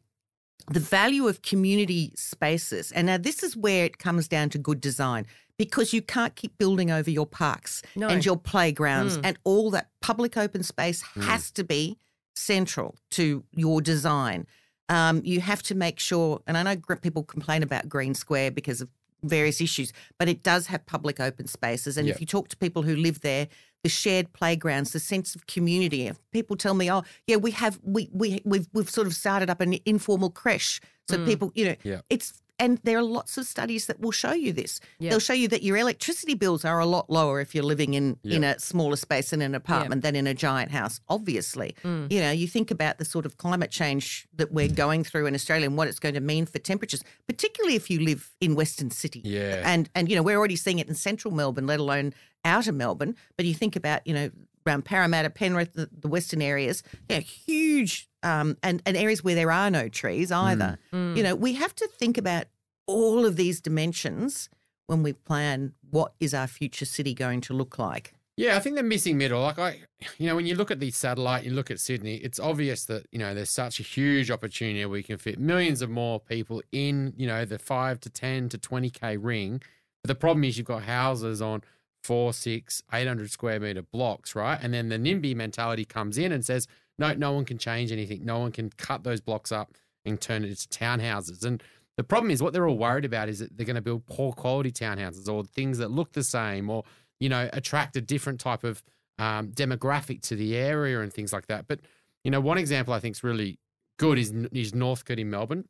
[0.72, 2.92] the value of community spaces.
[2.92, 5.26] And now this is where it comes down to good design
[5.58, 8.08] because you can't keep building over your parks No.
[8.08, 9.22] and your playgrounds Mm.
[9.26, 11.24] and all that public open space Mm.
[11.24, 11.98] has to be
[12.36, 14.48] central to your design.
[14.90, 18.82] Um, you have to make sure, and I know people complain about Green Square because
[18.82, 18.90] of
[19.30, 21.98] various issues, but it does have public open spaces.
[21.98, 22.16] And Yep.
[22.16, 23.48] if you talk to people who live there,
[23.84, 26.08] the shared playgrounds, the sense of community.
[26.08, 29.50] If people tell me, "Oh, yeah, we have we we we've we've sort of started
[29.50, 31.26] up an informal creche," so Mm.
[31.26, 32.02] people, you know, Yeah.
[32.10, 34.80] it's and there are lots of studies that will show you this.
[35.00, 35.10] Yeah.
[35.10, 38.18] They'll show you that your electricity bills are a lot lower if you're living in
[38.24, 41.00] in a smaller space in an apartment than in a giant house.
[41.10, 42.12] Obviously, Mm.
[42.12, 45.36] you know, you think about the sort of climate change that we're going through in
[45.36, 48.90] Australia and what it's going to mean for temperatures, particularly if you live in Western
[48.92, 49.22] City.
[49.26, 49.62] Yeah.
[49.66, 52.14] And and you know, we're already seeing it in central Melbourne, let alone
[52.44, 53.16] outer Melbourne.
[53.38, 54.30] But you think about, you know,
[54.68, 59.36] around Parramatta, Penrith, the, the western areas, you know, huge um and, and areas where
[59.36, 60.78] there are no trees either.
[60.92, 61.16] Mm.
[61.16, 62.46] You know, we have to think about
[62.88, 64.50] all of these dimensions
[64.88, 68.14] when we plan what is our future city going to look like.
[68.38, 69.42] Yeah, I think they're missing middle.
[69.42, 69.80] Like I,
[70.18, 73.06] you know, when you look at the satellite, you look at Sydney, it's obvious that
[73.12, 76.62] you know there's such a huge opportunity where we can fit millions of more people
[76.74, 79.62] in, you know, the five to ten to twenty k ring.
[80.04, 81.64] But the problem is you've got houses on
[82.04, 84.60] four, six, eight hundred square meter blocks, right?
[84.62, 88.26] And then the NIMBY mentality comes in and says, no, no one can change anything.
[88.26, 89.74] No one can cut those blocks up
[90.06, 91.44] and turn it into townhouses.
[91.44, 91.62] And
[91.98, 94.34] the problem is what they're all worried about is that they're going to build poor
[94.34, 96.84] quality townhouses or things that look the same or
[97.20, 98.84] you know attract a different type of
[99.18, 101.68] um, demographic to the area and things like that.
[101.68, 101.80] But
[102.24, 103.60] you know, one example I think is really
[103.98, 105.66] good is is Northcote in Melbourne,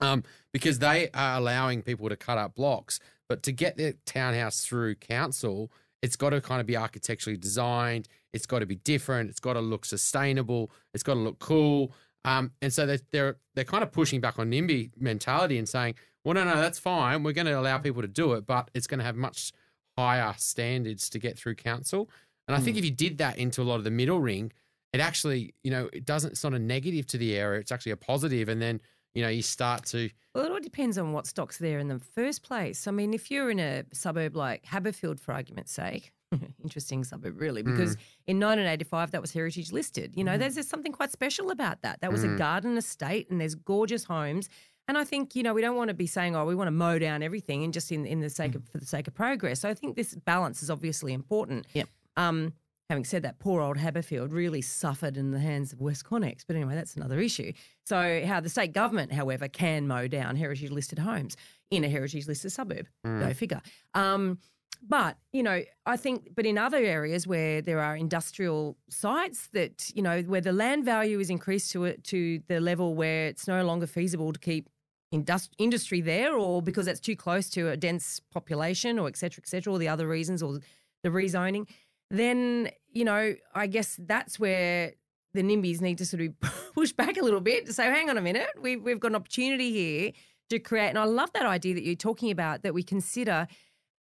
[0.00, 4.64] um, because they are allowing people to cut up blocks, but to get their townhouse
[4.64, 5.70] through council,
[6.02, 8.08] it's got to kind of be architecturally designed.
[8.32, 9.30] It's got to be different.
[9.30, 10.70] It's got to look sustainable.
[10.94, 11.92] It's got to look cool.
[12.24, 15.94] Um, and so they're, they're they're kind of pushing back on NIMBY mentality and saying,
[16.24, 17.22] well, no, no, that's fine.
[17.22, 19.52] We're going to allow people to do it, but it's going to have much
[19.98, 22.08] higher standards to get through council.
[22.48, 24.52] And I think if you did that into a lot of the middle ring,
[24.92, 26.32] it actually, you know, it doesn't.
[26.32, 27.60] It's not a negative to the area.
[27.60, 28.48] It's actually a positive.
[28.48, 28.80] And then
[29.14, 31.98] you know you start to Well, it all depends on what stock's there in the
[31.98, 32.86] first place.
[32.86, 36.12] I mean, if you're in a suburb like Haberfield, for argument's sake,
[36.62, 37.66] interesting suburb, really, mm.
[37.66, 40.12] because in 1985 that was heritage listed.
[40.16, 40.40] You know, mm-hmm.
[40.40, 42.00] there's, there's something quite special about that.
[42.00, 42.38] That was a mm.
[42.38, 44.48] garden estate, and there's gorgeous homes.
[44.88, 46.72] And I think you know we don't want to be saying, oh, we want to
[46.72, 48.56] mow down everything and just in in the sake mm.
[48.56, 49.60] of for the sake of progress.
[49.60, 51.66] So I think this balance is obviously important.
[51.72, 51.88] Yep.
[52.16, 52.52] Um,
[52.90, 56.44] having said that, poor old Haberfield really suffered in the hands of WestConnex.
[56.46, 57.52] But anyway, that's another issue.
[57.86, 61.36] So, how the state government, however, can mow down heritage listed homes
[61.70, 62.86] in a heritage listed suburb.
[63.04, 63.62] Go figure.
[63.94, 64.38] Um,
[64.80, 69.90] but, you know, I think, but in other areas where there are industrial sites that,
[69.94, 73.46] you know, where the land value is increased to it to the level where it's
[73.46, 74.68] no longer feasible to keep
[75.14, 79.42] indust- industry there or because it's too close to a dense population or et cetera,
[79.44, 80.58] et cetera, or the other reasons or
[81.02, 81.68] the rezoning,
[82.10, 84.92] then, you know, I guess that's where
[85.34, 86.40] the NIMBYs need to sort of
[86.74, 89.16] push back a little bit to say, hang on a minute, we've, we've got an
[89.16, 90.12] opportunity here
[90.50, 90.88] to create.
[90.88, 93.46] And I love that idea that you're talking about that we consider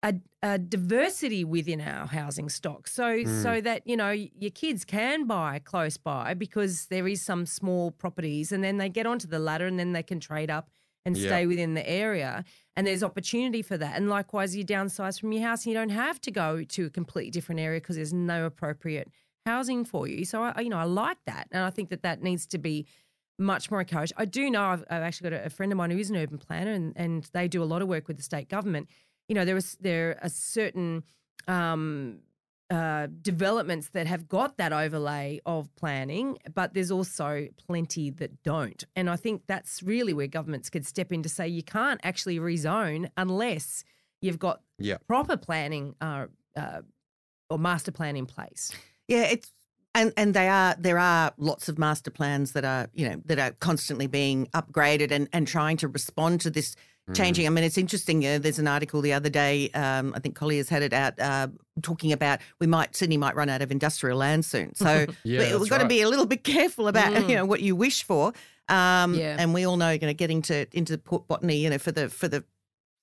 [0.03, 3.63] a, a diversity within our housing stock so so mm.
[3.63, 8.51] that you know your kids can buy close by because there is some small properties
[8.51, 10.69] and then they get onto the ladder and then they can trade up
[11.05, 11.29] and Yeah.
[11.29, 12.43] stay within the area
[12.75, 15.89] and there's opportunity for that and likewise you downsize from your house and you don't
[15.89, 19.09] have to go to a completely different area because there's no appropriate
[19.45, 22.23] housing for you so I you know I like that and I think that that
[22.23, 22.87] needs to be
[23.41, 24.13] much more encouraged.
[24.17, 26.15] I do know I've, I've actually got a, a friend of mine who is an
[26.15, 28.87] urban planner, and, and they do a lot of work with the state government.
[29.31, 31.05] You know, there is there are certain
[31.47, 32.19] um,
[32.69, 38.83] uh, developments that have got that overlay of planning, but there's also plenty that don't.
[38.93, 42.39] And I think that's really where governments could step in to say you can't actually
[42.39, 43.85] rezone unless
[44.19, 44.97] you've got Yeah.
[45.07, 46.25] proper planning uh,
[46.57, 46.81] uh,
[47.49, 48.73] or master plan in place.
[49.07, 49.49] Yeah, it's
[49.95, 53.39] and and they are there are lots of master plans that are you know that
[53.39, 56.75] are constantly being upgraded and and trying to respond to this
[57.13, 57.45] changing.
[57.45, 58.25] I mean, it's interesting.
[58.25, 59.69] Uh, there's an article the other day.
[59.71, 61.47] Um, I think Colliers had it out uh,
[61.81, 64.73] talking about we might Sydney might run out of industrial land soon.
[64.75, 65.89] So Yeah, we, we've got to right.
[65.89, 67.29] be a little bit careful about Mm.
[67.29, 68.33] you know what you wish for.
[68.69, 69.35] Um, Yeah.
[69.39, 72.07] And we all know, you know, getting to into Port Botany, you know, for the
[72.09, 72.43] for the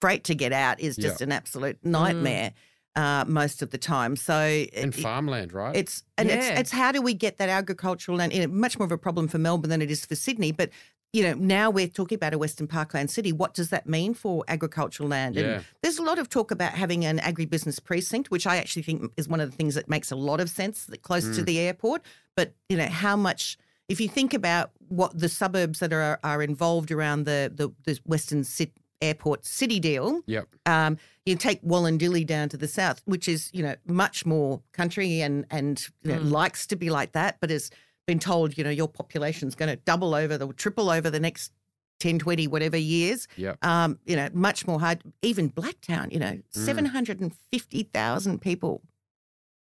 [0.01, 1.25] freight to get out is just Yeah.
[1.25, 2.53] an absolute nightmare
[2.97, 4.17] uh, most of the time.
[4.17, 5.77] So and it- farmland, right?
[5.77, 6.37] it's and Yeah.
[6.37, 8.33] it's it's how do we get that agricultural land?
[8.33, 10.53] You know, much more of a problem for Melbourne than it is for Sydney.
[10.53, 10.71] But
[11.13, 13.33] you know, now we're talking about a Western Parkland city.
[13.33, 15.37] What does that mean for agricultural land?
[15.37, 15.43] Yeah.
[15.43, 19.11] And there's a lot of talk about having an agribusiness precinct, which I actually think
[19.17, 21.35] is one of the things that makes a lot of sense that close Mm.
[21.37, 22.03] to the airport.
[22.37, 23.57] But you know, how much?
[23.89, 27.99] If you think about what the suburbs that are are involved around the the, the
[28.05, 30.47] Western Sit Airport City deal, yep.
[30.67, 35.23] um, you take Wollondilly down to the south, which is you know much more country
[35.23, 37.71] and and you know, likes to be like that, but has
[38.09, 41.53] been told you know your population's going to double over the triple over the next
[42.01, 43.29] 10, 20, whatever years.
[43.37, 43.59] Yep.
[43.65, 45.03] Um, you know, much more hard.
[45.21, 48.83] Even Blacktown, you know, seven hundred and fifty thousand people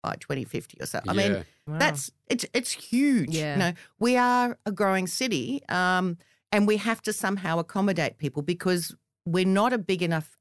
[0.02, 0.99] by twenty fifty or so.
[1.08, 1.78] I mean, Wow.
[1.80, 3.30] that's it's it's huge.
[3.36, 3.54] Yeah.
[3.54, 6.17] You know, we are a growing city, um,
[6.52, 10.38] and we have to somehow accommodate people because we're not a big enough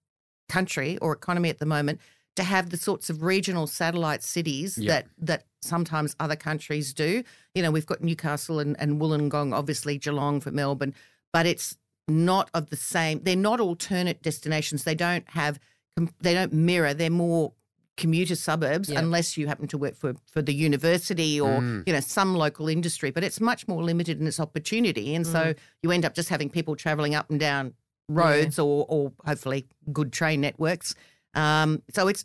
[0.49, 2.01] country or economy at the moment
[2.37, 4.93] to have the sorts of regional satellite cities Yeah.
[4.93, 7.23] that that sometimes other countries do.
[7.55, 10.95] You know, we've got Newcastle and, and Wollongong, obviously Geelong for Melbourne,
[11.33, 13.21] but it's not of the same.
[13.23, 14.85] They're not alternate destinations.
[14.85, 15.59] They don't have.
[16.21, 16.95] They don't mirror.
[16.95, 17.53] They're more
[17.97, 19.01] commuter suburbs Yeah.
[19.01, 21.83] unless you happen to work for for the university or Mm.
[21.87, 23.11] you know some local industry.
[23.11, 26.49] But it's much more limited in its opportunity, and so you end up just having
[26.49, 27.75] people travelling up and down
[28.09, 30.95] roads or or hopefully good train networks.
[31.35, 32.25] Um, so it's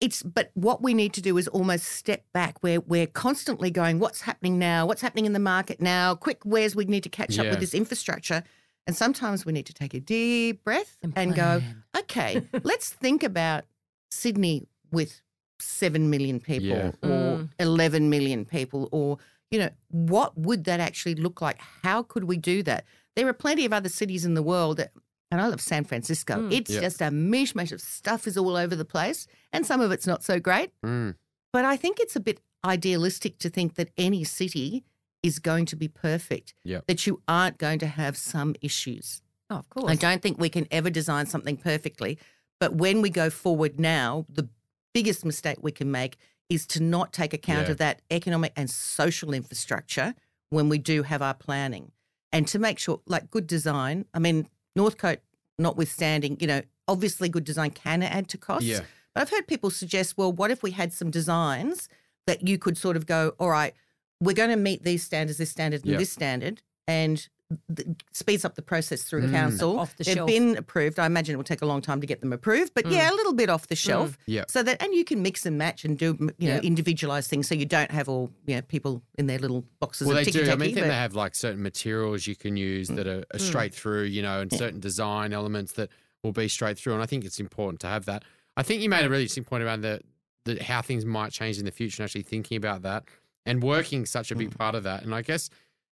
[0.00, 2.62] it's but what we need to do is almost step back.
[2.62, 4.86] Where we're constantly going what's happening now?
[4.86, 6.14] What's happening in the market now?
[6.14, 8.42] Quick where's we need to catch up with this infrastructure.
[8.86, 11.62] And sometimes we need to take a deep breath and, go
[11.96, 13.64] okay let's think about
[14.10, 15.20] sydney with
[15.60, 16.92] 7 million people Yeah.
[17.02, 17.48] or mm.
[17.60, 19.18] 11 million people or
[19.50, 21.58] you know what would that actually look like?
[21.82, 22.84] How could we do that?
[23.16, 24.92] There are plenty of other cities in the world that
[25.30, 26.34] and I love San Francisco.
[26.36, 26.52] Mm.
[26.52, 26.80] It's Yeah.
[26.80, 30.22] just a mishmash of stuff is all over the place, and some of it's not
[30.22, 30.70] so great.
[30.84, 31.14] Mm.
[31.52, 34.84] But I think it's a bit idealistic to think that any city
[35.22, 36.86] is going to be perfect, Yep.
[36.86, 39.22] that you aren't going to have some issues.
[39.50, 39.90] Oh, of course.
[39.90, 42.18] I don't think we can ever design something perfectly.
[42.58, 44.48] But when we go forward now, the
[44.94, 46.16] biggest mistake we can make
[46.48, 47.72] is to not take account Yeah.
[47.72, 50.14] of that economic and social infrastructure
[50.50, 51.92] when we do have our planning.
[52.32, 54.48] And to make sure, like good design, I mean,
[54.80, 55.20] Northcote
[55.58, 58.64] notwithstanding, you know, obviously good design can add to cost.
[58.64, 58.80] Yeah.
[59.14, 61.88] But I've heard people suggest, well, what if we had some designs
[62.26, 63.74] that you could sort of go, all right,
[64.20, 65.98] we're going to meet these standards, this standard, and Yep.
[65.98, 67.28] this standard, and
[67.74, 69.30] th- speeds up the process through Mm.
[69.32, 69.78] council.
[69.78, 70.26] Off the They've shelf.
[70.28, 70.98] been approved.
[70.98, 73.14] I imagine it will take a long time to get them approved, but yeah, a
[73.14, 74.16] little bit off the shelf.
[74.26, 74.44] Yeah.
[74.48, 76.64] So that, and you can mix and match and do, you know, Yep.
[76.64, 80.16] individualized things, so you don't have all, you know, people in their little boxes Well,
[80.18, 80.42] of they do.
[80.42, 82.96] I mean, I think they have like certain materials you can use Mm.
[82.96, 85.90] that are, are straight through, you know, and certain design elements that
[86.22, 86.92] will be straight through.
[86.94, 88.24] And I think it's important to have that.
[88.56, 90.00] I think you made a really interesting point about the,
[90.44, 93.04] the how things might change in the future and actually thinking about that
[93.46, 94.38] and working such a Mm.
[94.38, 95.02] big part of that.
[95.02, 95.48] And I guess,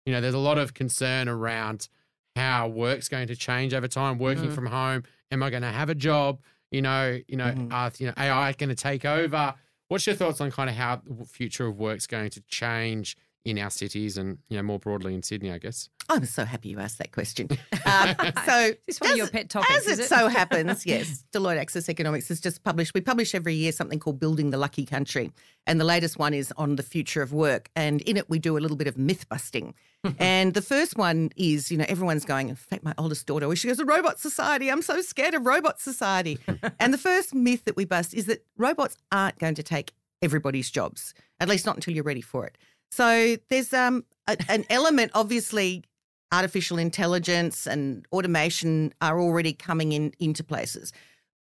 [0.08, 1.86] you know, there's a lot of concern around
[2.34, 5.02] how work's going to change over time, working from home.
[5.30, 6.40] Am I going to have a job?
[6.70, 7.70] You know, you know, Mhm.
[7.70, 9.54] are you know AI going to take over?
[9.88, 13.58] What's your thoughts on kind of how the future of work's going to change in
[13.58, 15.50] our cities and you know more broadly in Sydney?
[15.52, 15.88] I guess.
[16.10, 17.48] I'm so happy you asked that question.
[17.88, 20.08] Um, so, This one of as- your pet topics, As is it, it?
[20.08, 22.92] so happens, yes, Deloitte Access Economics has just published.
[22.92, 25.32] We publish every year something called Building the Lucky Country,
[25.66, 27.70] and the latest one is on the future of work.
[27.74, 29.74] And in it, we do a little bit of myth busting.
[30.18, 32.50] and the first one is, you know, everyone's going.
[32.50, 34.70] In fact, my oldest daughter, she goes, "A robot society.
[34.70, 36.38] I'm so scared of robot society."
[36.78, 40.70] and the first myth that we bust is that robots aren't going to take everybody's
[40.70, 42.58] jobs, at least not until you're ready for it.
[42.90, 45.84] So there's um, a, an element, obviously,
[46.32, 50.92] artificial intelligence and automation are already coming in into places,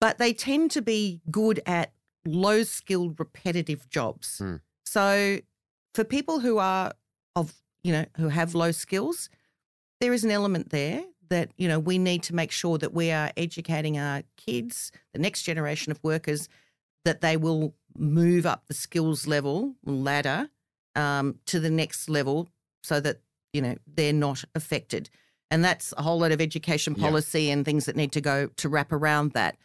[0.01, 1.93] but they tend to be good at
[2.25, 4.39] low skilled, repetitive jobs.
[4.39, 4.55] Hmm.
[4.85, 5.39] So
[5.93, 6.91] for people who are
[7.35, 7.53] of
[7.83, 9.29] you know who have low skills,
[9.99, 13.11] there is an element there that you know we need to make sure that we
[13.11, 16.49] are educating our kids, the next generation of workers,
[17.05, 20.49] that they will move up the skills level ladder
[20.95, 22.49] um, to the next level,
[22.83, 23.21] so that
[23.53, 25.09] you know they're not affected.
[25.51, 27.03] And that's a whole lot of education Yeah.
[27.07, 29.55] policy and things that need to go to wrap around that.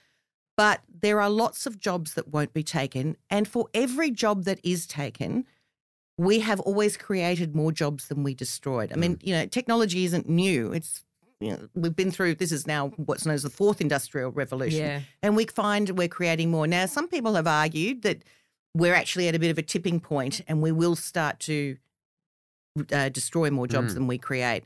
[0.56, 3.16] But there are lots of jobs that won't be taken.
[3.30, 5.46] And for every job that is taken,
[6.18, 8.92] we have always created more jobs than we destroyed.
[8.92, 9.26] I mean, Mm.
[9.26, 10.72] you know, technology isn't new.
[10.72, 11.04] It's,
[11.40, 14.80] you know, we've been through, this is now what's known as the fourth industrial revolution.
[14.80, 15.00] Yeah.
[15.22, 16.66] And we find we're creating more.
[16.66, 18.24] Now, some people have argued that
[18.74, 21.76] we're actually at a bit of a tipping point and we will start to
[22.92, 23.94] uh, destroy more jobs Mm.
[23.94, 24.64] than we create.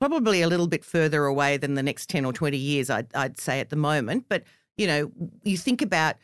[0.00, 3.38] probably a little bit further away than the next 10 or 20 years, I'd, I'd
[3.38, 4.24] say at the moment.
[4.30, 4.44] But,
[4.78, 5.12] you know,
[5.42, 6.16] you think about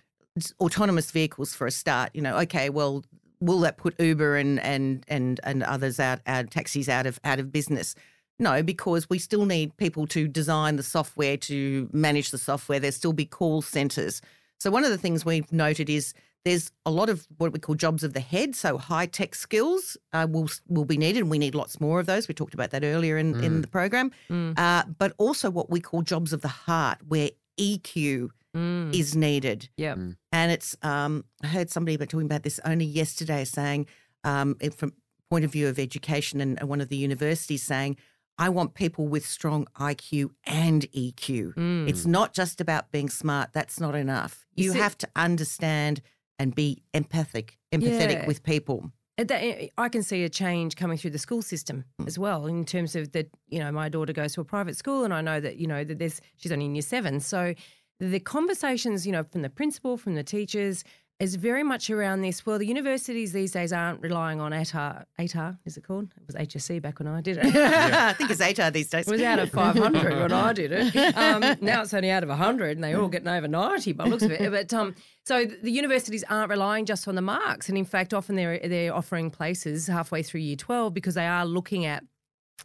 [0.61, 3.05] autonomous vehicles for a start, you know, okay, well,
[3.41, 7.39] will that put Uber and, and, and, and others out, out, taxis out of, out
[7.39, 7.95] of business?
[8.39, 12.81] No, because we still need people to design the software, to manage the software.
[12.81, 14.23] There'll still be call centres.
[14.59, 16.15] So one of the things we've noted is
[16.47, 19.97] there's a lot of what we call jobs of the head, so high tech skills
[20.13, 22.29] uh, will will be needed, and we need lots more of those.
[22.29, 23.43] We talked about that earlier in, mm.
[23.43, 24.57] in the program, mm.
[24.57, 28.95] uh, but also what we call jobs of the heart, where EQ mm.
[28.95, 29.69] is needed.
[29.77, 30.17] Yeah, mm.
[30.31, 33.87] and it's um, I heard somebody talking about this only yesterday, saying
[34.23, 34.93] um, from
[35.29, 37.97] point of view of education, and one of the universities saying.
[38.39, 41.55] I want people with strong IQ and EQ.
[41.55, 41.89] Mm.
[41.89, 43.55] It's not just about being smart.
[43.55, 44.45] That's not enough.
[44.55, 46.03] You have to understand
[46.39, 48.27] and be empathic, empathetic yeah.
[48.27, 48.91] with people.
[49.19, 52.07] That, I can see a change coming through the school system mm.
[52.07, 53.29] as well in terms of that.
[53.49, 55.85] You know, my daughter goes to a private school, and I know that you know
[55.85, 57.55] that there's she's only in year seven, so
[57.99, 60.85] the conversations, you know, from the principal, from the teachers,
[61.19, 62.45] is very much around this.
[62.45, 65.07] Well, the universities these days aren't relying on ATAR.
[65.19, 66.13] ATAR, is it called?
[66.17, 67.47] It was HSC back when I did it.
[67.55, 68.09] Yeah.
[68.11, 69.09] I think it's ATAR these days.
[69.09, 70.95] It was out of 500 when I did it.
[71.17, 74.23] Um, now it's only out of 100 and they all getting over 90 by looks
[74.23, 74.51] of it.
[74.51, 74.95] But um,
[75.25, 77.69] so the universities aren't relying just on the marks.
[77.69, 81.47] And in fact, often they're, they're offering places halfway through year 12 because they are
[81.47, 82.05] looking at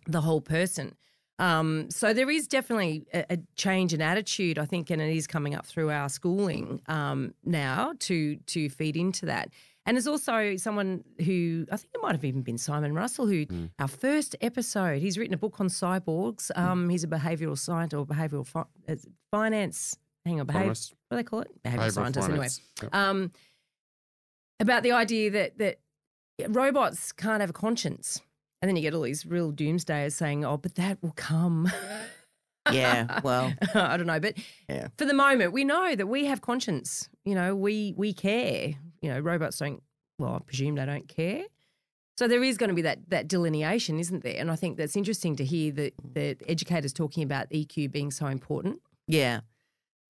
[0.07, 0.95] the whole person.
[1.41, 5.25] Um, so there is definitely a, a, change in attitude, I think, and it is
[5.25, 9.49] coming up through our schooling um, now to to feed into that.
[9.87, 13.47] And there's also someone who I think it might have even been Simon Russell, who
[13.47, 13.71] mm.
[13.79, 16.51] our first episode, he's written a book on cyborgs.
[16.55, 16.63] Hmm.
[16.63, 18.95] Um, he's a behavioural scientist or behavioural fi- uh,
[19.31, 19.97] finance.
[20.23, 20.67] Hang on, behavior.
[20.67, 21.63] What do they call it?
[21.63, 22.27] Behavioural, behavioural scientist.
[22.27, 22.61] Finance.
[22.79, 22.95] Anyway, yep.
[22.95, 23.31] um,
[24.59, 25.79] about the idea that that
[26.49, 28.21] robots can't have a conscience.
[28.61, 31.71] And then you get all these real doomsdayers saying, oh, but that will come.
[32.71, 34.35] yeah, well, I don't know, but
[34.69, 34.89] yeah.
[34.97, 37.09] for the moment, we know that we have conscience.
[37.25, 38.75] You know, we we care.
[39.01, 39.81] You know, robots don't.
[40.19, 41.45] Well, I presume they don't care.
[42.17, 44.35] So there is going to be that that delineation, isn't there?
[44.37, 48.27] And I think that's interesting to hear that the educators talking about EQ being so
[48.27, 48.79] important.
[49.07, 49.39] Yeah,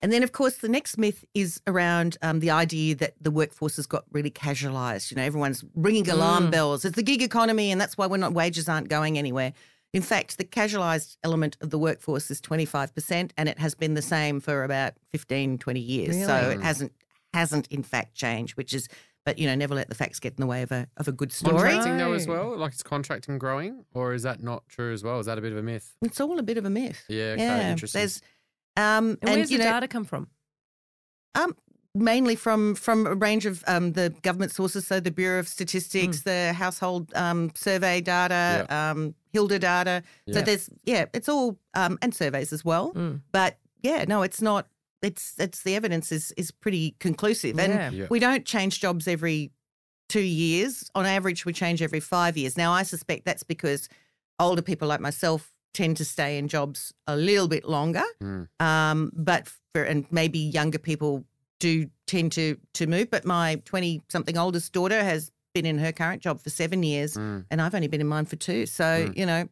[0.01, 3.75] and then, of course, the next myth is around um, the idea that the workforce
[3.75, 5.11] has got really casualised.
[5.11, 6.51] You know, everyone's ringing alarm mm.
[6.51, 6.85] bells.
[6.85, 9.53] It's the gig economy, and that's why we're not wages aren't going anywhere.
[9.93, 14.01] In fact, the casualised element of the workforce is 25%, and it has been the
[14.01, 16.15] same for about 15, 20 years.
[16.15, 16.23] Really?
[16.23, 16.93] So it hasn't
[17.33, 18.89] hasn't in fact changed, which is
[19.25, 21.11] but you know, never let the facts get in the way of a of a
[21.11, 21.57] good story.
[21.57, 25.19] Contracting though as well, like it's contracting growing, or is that not true as well?
[25.19, 25.95] Is that a bit of a myth?
[26.01, 27.03] It's all a bit of a myth.
[27.07, 27.71] Yeah, okay, yeah.
[27.71, 27.99] interesting.
[27.99, 28.21] There's
[28.77, 30.27] um, and, and where's the know, data come from?
[31.35, 31.55] Um,
[31.93, 36.19] mainly from from a range of um, the government sources, so the Bureau of Statistics,
[36.19, 36.23] mm.
[36.23, 38.91] the household um, survey data, yeah.
[38.91, 40.03] um, HILDA data.
[40.25, 40.33] Yeah.
[40.33, 42.93] So there's yeah, it's all um, and surveys as well.
[42.93, 43.21] Mm.
[43.31, 44.67] But yeah, no, it's not.
[45.01, 48.07] It's it's the evidence is is pretty conclusive, and yeah.
[48.09, 49.51] we don't change jobs every
[50.09, 50.89] two years.
[50.93, 52.57] On average, we change every five years.
[52.57, 53.89] Now, I suspect that's because
[54.39, 58.03] older people like myself tend to stay in jobs a little bit longer.
[58.21, 58.47] Mm.
[58.59, 61.25] Um, but for, and maybe younger people
[61.59, 63.09] do tend to to move.
[63.09, 67.15] But my twenty something oldest daughter has been in her current job for seven years,
[67.15, 67.45] mm.
[67.49, 68.65] and I've only been in mine for two.
[68.65, 69.17] So mm.
[69.17, 69.47] you know.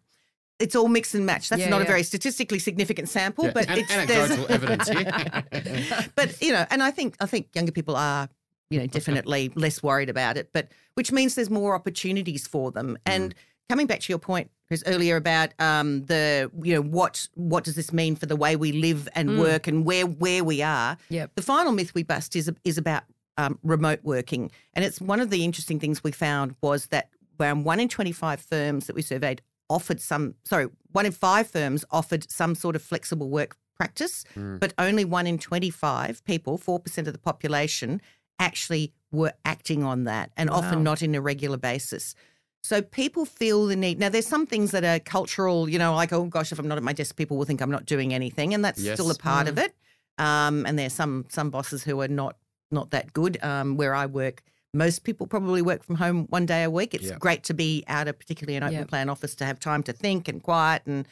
[0.61, 1.47] It's all mix and match.
[1.47, 1.83] That's yeah, not yeah.
[1.83, 3.51] a very statistically significant sample, yeah.
[3.53, 4.89] but An- it's anecdotal evidence.
[4.89, 6.05] Yeah.
[6.15, 8.27] but you know, and I think I think younger people are
[8.69, 12.97] you know definitely less worried about it, but which means there's more opportunities for them.
[13.05, 13.37] And mm.
[13.69, 17.75] Coming back to your point, Chris, earlier about um, the you know what what does
[17.75, 19.39] this mean for the way we live and mm.
[19.39, 20.97] work and where where we are.
[21.09, 21.31] Yep.
[21.35, 23.03] The final myth we bust is is about
[23.37, 27.09] um, remote working, and it's one of the interesting things we found was that
[27.39, 31.47] around one in twenty five firms that we surveyed offered some sorry one in five
[31.47, 34.59] firms offered some sort of flexible work practice, mm.
[34.59, 38.01] but only one in twenty five people, four percent of the population,
[38.39, 40.57] actually were acting on that, and wow.
[40.57, 42.15] often not in a regular basis.
[42.61, 43.99] So people feel the need.
[43.99, 46.77] Now, there's some things that are cultural, you know, like, oh gosh, if I'm not
[46.77, 48.53] at my desk, people will think I'm not doing anything.
[48.53, 48.95] And that's yes.
[48.95, 49.49] still a part mm.
[49.49, 49.73] of it.
[50.17, 52.35] Um, and there's some some bosses who are not
[52.71, 53.41] not that good.
[53.41, 54.43] Um, where I work,
[54.73, 56.93] most people probably work from home one day a week.
[56.93, 57.19] It's yep.
[57.19, 58.87] great to be out of particularly an open yep.
[58.89, 61.07] plan office to have time to think and quiet and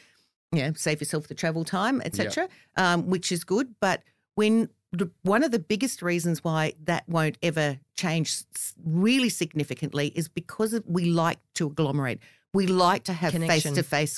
[0.51, 2.51] you know, save yourself the travel time, etc., yep.
[2.77, 3.75] um, which is good.
[3.79, 4.03] But
[4.35, 4.69] when
[5.23, 8.43] one of the biggest reasons why that won't ever change
[8.85, 12.19] really significantly is because we like to agglomerate.
[12.53, 14.17] We like to have face to face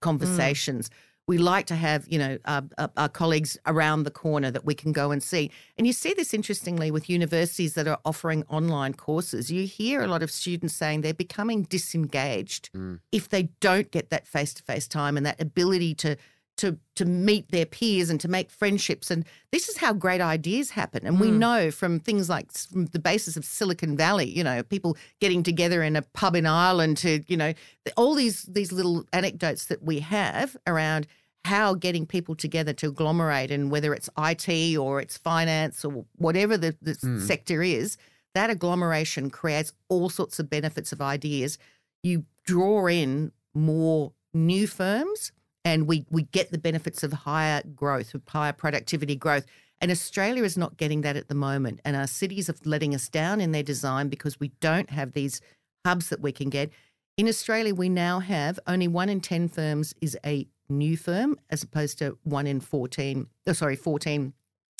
[0.00, 0.88] conversations.
[0.88, 0.92] Mm.
[1.26, 2.64] We like to have, you know, our,
[2.96, 5.50] our colleagues around the corner that we can go and see.
[5.78, 9.50] And you see this interestingly with universities that are offering online courses.
[9.50, 12.98] You hear a lot of students saying they're becoming disengaged mm.
[13.12, 16.16] if they don't get that face to face time and that ability to
[16.60, 19.10] to to meet their peers and to make friendships.
[19.10, 21.06] And this is how great ideas happen.
[21.06, 21.38] And we mm.
[21.38, 25.82] know from things like from the basis of silicon valley you know people getting together
[25.82, 27.52] in a pub in ireland to you know
[27.96, 31.06] all these these little anecdotes that we have around
[31.44, 36.56] how getting people together to agglomerate and whether it's IT or it's finance or whatever
[36.56, 37.20] the, the mm.
[37.20, 37.96] sector is,
[38.34, 41.58] that agglomeration creates all sorts of benefits of ideas.
[42.02, 45.32] You draw in more new firms
[45.64, 49.46] and we, we get the benefits of higher growth, of higher productivity growth.
[49.80, 51.80] And Australia is not getting that at the moment.
[51.84, 55.40] And our cities are letting us down in their design because we don't have these
[55.86, 56.70] hubs that we can get.
[57.16, 61.62] In Australia, we now have only one in 10 firms is a new firm as
[61.62, 64.32] opposed to one in 14, oh, sorry, 14,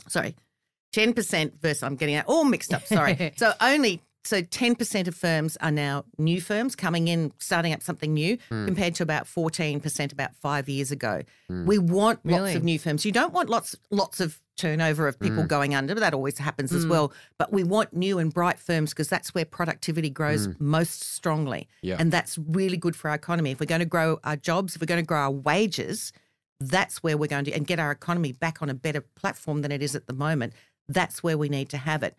[0.08, 0.34] sorry,
[0.94, 2.84] 10% versus I'm getting it all mixed up.
[2.86, 3.32] Sorry.
[3.36, 8.12] so only, so 10% of firms are now new firms coming in, starting up something
[8.12, 8.66] new hmm.
[8.66, 11.22] compared to about 14% about five years ago.
[11.48, 11.66] Hmm.
[11.66, 13.04] We want lots of new firms.
[13.04, 15.46] You don't want lots, lots of turnover of people hmm.
[15.46, 17.12] going under, but that always happens as well.
[17.38, 21.66] But we want new and bright firms because that's where productivity grows most strongly.
[21.80, 21.96] Yeah.
[21.98, 23.52] And that's really good for our economy.
[23.52, 26.12] If we're going to grow our jobs, if we're going to grow our wages,
[26.60, 29.72] that's where we're going to and get our economy back on a better platform than
[29.72, 30.52] it is at the moment.
[30.88, 32.16] That's where we need to have it.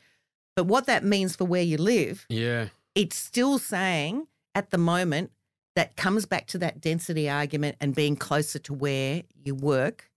[0.56, 2.68] But what that means for where you live, Yeah.
[2.96, 5.32] it's still saying at the moment
[5.76, 10.10] that comes back to that density argument and being closer to where you work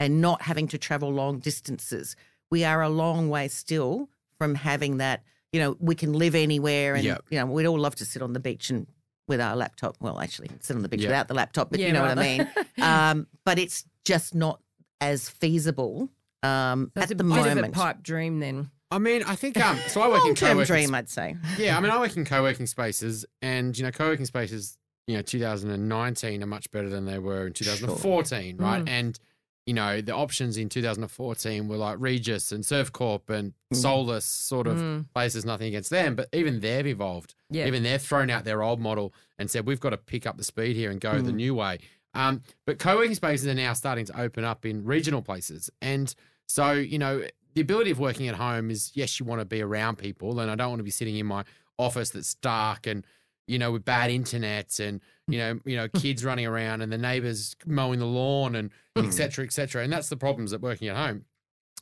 [0.00, 2.16] and not having to travel long distances.
[2.50, 4.08] We are a long way still
[4.38, 5.22] from having that,
[5.52, 7.24] you know, we can live anywhere and, Yep.
[7.30, 8.86] you know, we'd all love to sit on the beach and
[9.28, 9.96] with our laptop.
[10.00, 11.08] Well, actually, sit on the beach Yep.
[11.08, 12.48] without the laptop, but Yeah, you know what I mean.
[12.82, 14.60] um, but it's just not
[15.00, 16.10] as feasible
[16.42, 17.58] um, That's at a the bit moment.
[17.60, 18.70] of a pipe dream then.
[18.90, 19.78] I mean, I think um.
[19.88, 21.36] So I work in co-working dream, I'd say.
[21.58, 25.22] Yeah, I mean, I work in co-working spaces, and you know, co-working spaces, you know,
[25.22, 28.84] 2019 are much better than they were in 2014, right?
[28.84, 28.88] Mm.
[28.88, 29.18] And
[29.66, 33.76] you know, the options in 2014 were like Regus and Servcorp and Mm.
[33.76, 35.06] Solus sort of Mm.
[35.12, 35.44] places.
[35.44, 37.34] Nothing against them, but even they've evolved.
[37.50, 37.66] Yeah.
[37.66, 40.44] Even they've thrown out their old model and said we've got to pick up the
[40.44, 41.36] speed here and go the Mm.
[41.36, 41.78] new way.
[42.14, 46.14] Um, but co-working spaces are now starting to open up in regional places, and
[46.46, 47.24] so you know
[47.56, 50.50] the ability of working at home is yes, you want to be around people, and
[50.50, 51.42] I don't want to be sitting in my
[51.78, 53.04] office that's dark and
[53.46, 56.98] you know with bad internet and you know you know kids running around and the
[56.98, 59.06] neighbors mowing the lawn and hmm.
[59.06, 59.12] etc.
[59.30, 59.84] cetera, et cetera.
[59.84, 61.24] And that's the problems at working at home.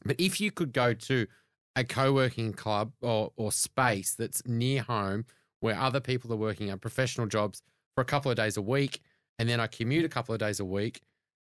[0.05, 1.27] But if you could go to
[1.75, 5.25] a co-working club or or space that's near home
[5.59, 7.63] where other people are working at professional jobs
[7.97, 9.01] for a couple of days a week,
[9.41, 11.01] and then I commute a couple of days a week.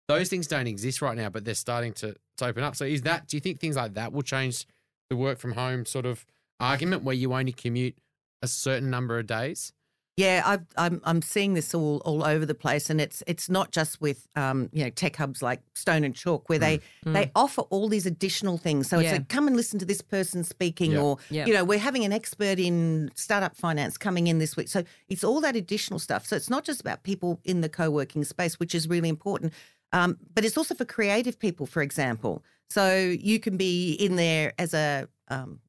[0.07, 2.75] Those things don't exist right now, but they're starting to, to open up.
[2.75, 3.27] So, is that?
[3.27, 4.65] Do you think things like that will change
[5.09, 6.25] the work from home sort of
[6.59, 7.97] argument, where you only commute
[8.41, 9.73] a certain number of days?
[10.17, 13.71] Yeah, I've, I'm I'm seeing this all all over the place, and it's it's not
[13.71, 17.63] just with um, you know tech hubs like Stone and Chalk where they they offer
[17.63, 18.87] all these additional things.
[18.87, 19.11] So it's Yeah.
[19.13, 21.01] like come and listen to this person speaking, Yeah.
[21.01, 21.45] or Yeah.
[21.47, 24.69] you know we're having an expert in startup finance coming in this week.
[24.69, 26.25] So it's all that additional stuff.
[26.25, 29.51] So it's not just about people in the co working space, which is really important,
[29.97, 32.43] um, but it's also for creative people, for example.
[32.69, 32.85] So
[33.31, 35.59] you can be in there as a um,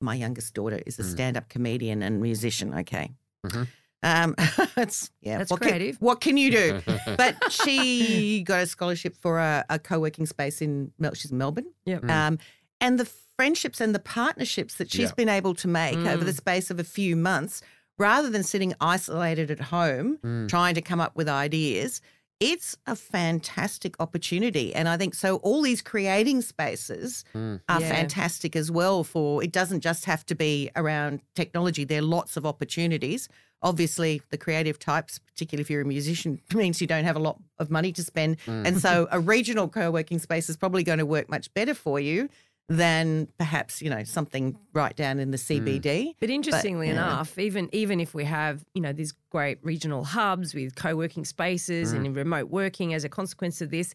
[0.00, 1.10] my youngest daughter is a Mm.
[1.10, 2.72] stand up comedian and musician.
[2.82, 3.06] Okay.
[3.46, 3.66] Mhm.
[4.02, 4.34] Um,
[4.76, 5.98] it's yeah, That's what creative.
[5.98, 6.66] Can, what can you do?
[7.16, 11.70] but she got a scholarship for a, a co-working space in she's in Melbourne.
[11.86, 12.02] Yep.
[12.02, 12.10] Mm.
[12.10, 12.38] Um,
[12.80, 13.06] and the
[13.36, 15.14] friendships and the partnerships that she's Yeah.
[15.16, 17.60] been able to make over the space of a few months,
[17.98, 20.48] rather than sitting isolated at home Mm.
[20.48, 22.00] trying to come up with ideas,
[22.40, 24.74] it's a fantastic opportunity.
[24.74, 25.36] And I think so.
[25.36, 27.60] All these creating spaces Mm.
[27.68, 27.88] are Yeah.
[27.88, 29.02] fantastic as well.
[29.04, 31.84] For it doesn't just have to be around technology.
[31.84, 33.28] There are lots of opportunities.
[33.60, 37.40] Obviously, the creative types, particularly if you're a musician, means you don't have a lot
[37.58, 38.36] of money to spend.
[38.46, 42.28] And so, a regional co-working space is probably going to work much better for you
[42.68, 45.66] than perhaps you know something right down in the hmm.
[45.66, 46.14] CBD.
[46.20, 46.94] But interestingly yeah.
[46.94, 51.92] enough, even even if we have you know these great regional hubs with co-working spaces
[51.92, 52.14] and hmm.
[52.14, 53.94] remote working as a consequence of this,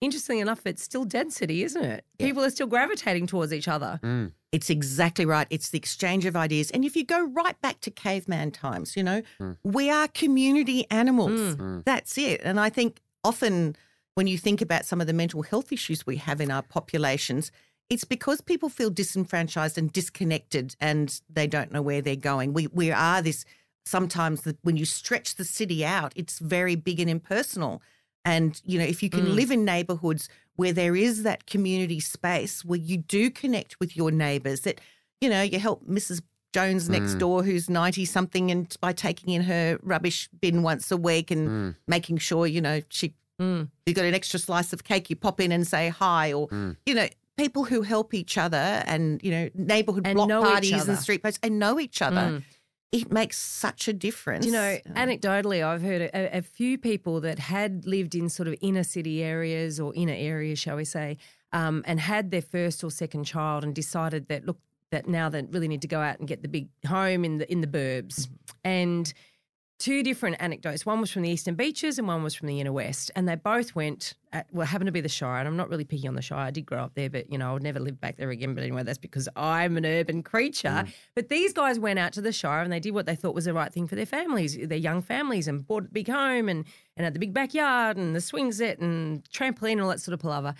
[0.00, 2.04] interestingly enough, it's still density, isn't it?
[2.18, 4.00] People are still gravitating towards each other.
[4.02, 4.32] Mm.
[4.52, 5.48] It's exactly right.
[5.50, 6.70] It's the exchange of ideas.
[6.70, 9.52] And if you go right back to caveman times, you know, hmm.
[9.64, 11.56] we are community animals.
[11.84, 12.40] That's it.
[12.44, 13.76] And I think often
[14.14, 17.50] when you think about some of the mental health issues we have in our populations,
[17.90, 22.52] it's because people feel disenfranchised and disconnected and they don't know where they're going.
[22.52, 23.44] We we are this
[23.86, 27.82] sometimes the, when you stretch the city out, it's very big and impersonal.
[28.24, 29.34] And, you know, if you can Mm.
[29.34, 34.10] live in neighborhoods where there is that community space where you do connect with your
[34.10, 34.80] neighbors, that,
[35.20, 36.22] you know, you help Mrs.
[36.54, 37.18] Jones next Mm.
[37.18, 41.48] door who's 90 something and by taking in her rubbish bin once a week and
[41.50, 41.74] Mm.
[41.86, 43.68] making sure, you know, she Mm.
[43.84, 46.76] you got an extra slice of cake, you pop in and say hi, or Mm.
[46.86, 50.98] you know, people who help each other and you know, neighborhood And block parties and
[50.98, 52.20] street posts and know each other.
[52.20, 52.42] Mm.
[52.92, 54.44] It makes such a difference.
[54.44, 58.46] Do you know, anecdotally, I've heard a, a few people that had lived in sort
[58.46, 61.16] of inner city areas or inner areas, shall we say,
[61.52, 64.58] um, and had their first or second child and decided that look
[64.90, 67.50] that now they really need to go out and get the big home in the
[67.50, 68.28] in the burbs,
[68.62, 69.12] and
[69.78, 70.86] two different anecdotes.
[70.86, 73.34] One was from the eastern beaches and one was from the inner west, and they
[73.34, 74.14] both went.
[74.32, 76.46] At, well, happened to be the Shire, and I'm not really picking on the Shire.
[76.46, 78.54] I did grow up there, but you know, I would never live back there again.
[78.54, 80.86] But anyway, that's because I'm an urban creature.
[81.14, 83.44] But these guys went out to the Shire and they did what they thought was
[83.44, 86.64] the right thing for their families, their young families, and bought a big home and
[86.96, 90.14] and had the big backyard and the swing set and trampoline and all that sort
[90.14, 90.54] of palaver.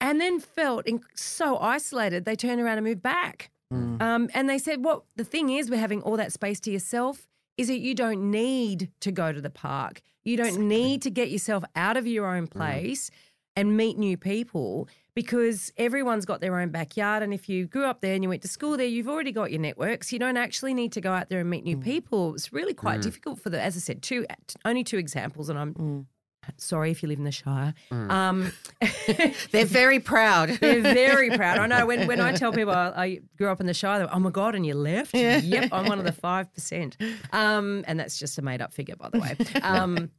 [0.00, 3.50] And then felt in, so isolated, they turned around and moved back.
[3.72, 4.00] Mm.
[4.00, 7.26] Um, and they said, "Well, the thing is, we're having all that space to yourself.
[7.56, 10.02] Is that you don't need to go to the park.
[10.24, 12.50] You don't need to get yourself out of your own mm.
[12.50, 13.10] place
[13.54, 17.22] and meet new people because everyone's got their own backyard.
[17.22, 19.50] And if you grew up there and you went to school there, you've already got
[19.50, 20.12] your networks.
[20.12, 21.84] You don't actually need to go out there and meet new mm.
[21.84, 22.34] people.
[22.34, 23.04] It's really quite mm.
[23.04, 24.26] difficult for the, as I said, two
[24.64, 26.06] only two examples, and I'm
[26.56, 27.74] sorry if you live in the Shire.
[27.90, 28.52] Um,
[29.50, 30.48] they're very proud.
[30.60, 31.58] they're very proud.
[31.58, 34.14] I know when, when I tell people I, I grew up in the Shire, they're,
[34.14, 35.14] oh my God, and you left?
[35.14, 36.96] Yep, I'm one of the 5%.
[37.32, 39.36] Um, and that's just a made up figure, by the way.
[39.62, 40.10] Um,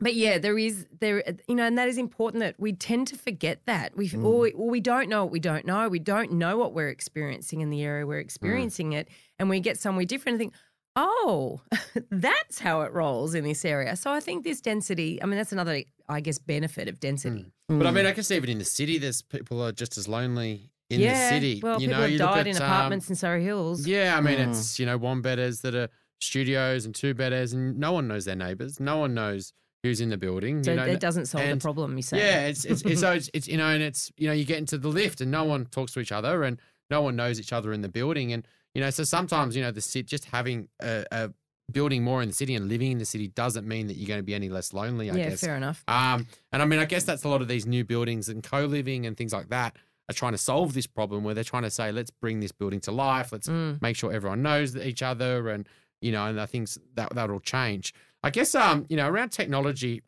[0.00, 3.16] but yeah, there is there, you know, and that is important that we tend to
[3.16, 5.88] forget that we or, we, or we don't know what we don't know.
[5.88, 9.08] We don't know what we're experiencing in the area we're experiencing it,
[9.38, 10.54] and we get somewhere different and think,
[10.96, 11.60] oh,
[12.10, 13.96] that's how it rolls in this area.
[13.96, 15.22] So I think this density.
[15.22, 17.52] I mean, that's another, I guess, benefit of density.
[17.68, 20.06] But I mean, I can see even in the city, there's people are just as
[20.08, 21.60] lonely in yeah, the city.
[21.62, 23.86] well, you people know, have you look died at, in um, apartments in Surry Hills.
[23.86, 24.50] Yeah, I mean, Mm.
[24.50, 25.88] it's you know one bedders that are
[26.20, 28.78] studios and two bedders, and no one knows their neighbours.
[28.78, 30.62] No one knows who's in the building.
[30.62, 31.96] So you know, it doesn't solve the problem.
[31.96, 34.34] You say, Yeah, it's it's, it's so it's, it's you know, and it's you know,
[34.34, 36.58] you get into the lift and no one talks to each other, and
[36.90, 39.70] no one knows each other in the building, and you know, so sometimes you know
[39.70, 41.30] the city just having a, a
[41.70, 44.18] building more in the city and living in the city doesn't mean that you're going
[44.18, 45.10] to be any less lonely.
[45.10, 45.40] I yeah, guess.
[45.40, 45.82] fair enough.
[45.88, 48.64] Um, and I mean, I guess that's a lot of these new buildings and co
[48.66, 49.76] living and things like that
[50.10, 52.80] are trying to solve this problem where they're trying to say, let's bring this building
[52.80, 53.30] to life.
[53.32, 53.80] Let's Mm.
[53.80, 55.48] make sure everyone knows each other.
[55.48, 55.66] And,
[56.00, 57.94] you know, and I think that that'll change.
[58.24, 60.02] I guess, um, you know, around technology,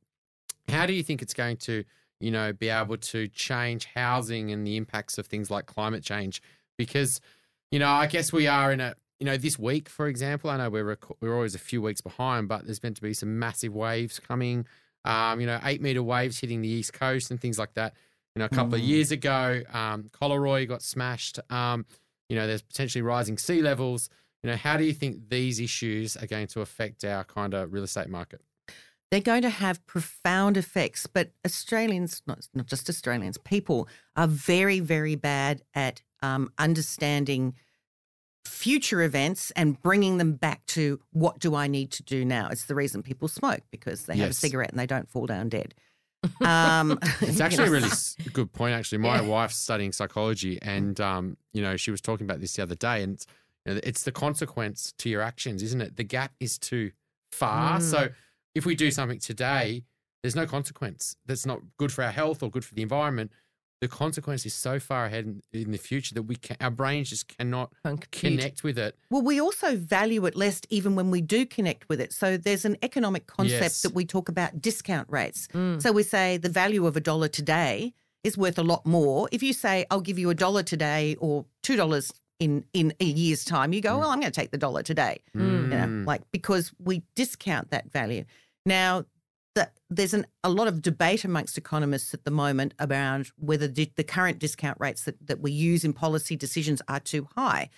[0.68, 1.84] how do you think it's going to,
[2.20, 6.42] you know, be able to change housing and the impacts of things like climate change?
[6.76, 7.20] Because,
[7.74, 10.58] you know, I guess we are in a, you know, this week, for example, I
[10.58, 13.36] know we're rec- we're always a few weeks behind, but there's meant to be some
[13.36, 14.64] massive waves coming.
[15.04, 17.94] Um, you know, eight meter waves hitting the east coast and things like that.
[18.36, 18.86] You know, a couple of Mm.
[18.86, 20.08] years ago, um,
[20.68, 21.40] got smashed.
[21.50, 21.84] Um,
[22.28, 24.08] you know, there's potentially rising sea levels.
[24.44, 27.72] You know, how do you think these issues are going to affect our kind of
[27.72, 28.40] real estate market?
[29.10, 34.80] They're going to have profound effects, but Australians, not, not just Australians, people are very,
[34.80, 37.54] very bad at um, understanding
[38.44, 42.48] future events and bringing them back to what do I need to do now.
[42.50, 45.48] It's the reason people smoke because they have a cigarette and they don't fall down
[45.48, 45.74] dead.
[46.44, 47.90] Um, It's you actually a really
[48.32, 48.74] good point.
[48.74, 49.28] Actually, my Yeah.
[49.28, 53.02] wife's studying psychology, and um, you know, she was talking about this the other day,
[53.02, 53.26] and it's,
[53.66, 55.96] you know, it's the consequence to your actions, isn't it?
[55.96, 56.92] The gap is too
[57.30, 57.78] far.
[57.78, 57.82] Mm.
[57.82, 58.08] So,
[58.54, 59.84] if we do something today,
[60.22, 61.16] there's no consequence.
[61.26, 63.30] That's not good for our health or good for the environment.
[63.80, 67.10] The consequence is so far ahead in, in the future that we can, our brains
[67.10, 67.70] just cannot
[68.12, 68.96] connect with it.
[69.10, 72.12] Well, we also value it less even when we do connect with it.
[72.12, 73.82] So there's an economic concept Yes.
[73.82, 75.48] that we talk about discount rates.
[75.52, 75.82] Mm.
[75.82, 77.92] So we say the value of a dollar today
[78.22, 79.28] is worth a lot more.
[79.32, 83.04] If you say, I'll give you a dollar today or two dollars in, in a
[83.04, 85.18] year's time, you go, well, I'm going to take the dollar today.
[85.34, 86.06] You know, Mm.
[86.06, 88.24] like because we discount that value.
[88.66, 89.04] Now,
[89.54, 93.92] the, there's an, a lot of debate amongst economists at the moment around whether di-
[93.94, 97.68] the current discount rates that, that we use in policy decisions are too high.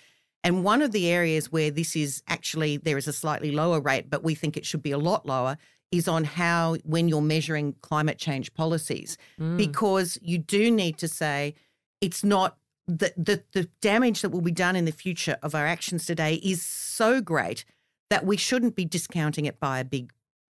[0.43, 4.09] And one of the areas where this is actually there is a slightly lower rate,
[4.09, 5.57] but we think it should be a lot lower,
[5.91, 9.57] is on how when you're measuring climate change policies, Mm.
[9.57, 11.53] because you do need to say
[12.01, 12.57] it's not
[12.87, 16.35] the, the the damage that will be done in the future of our actions today
[16.35, 17.65] is so great
[18.09, 20.13] that we shouldn't be discounting it by a big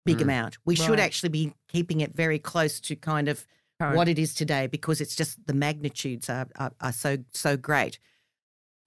[0.08, 0.24] big Mm.
[0.24, 0.58] amount.
[0.66, 3.46] We should actually be keeping it very close to kind of
[3.80, 3.96] Current.
[3.98, 8.00] what it is today because it's just the magnitudes are, are, are so so great.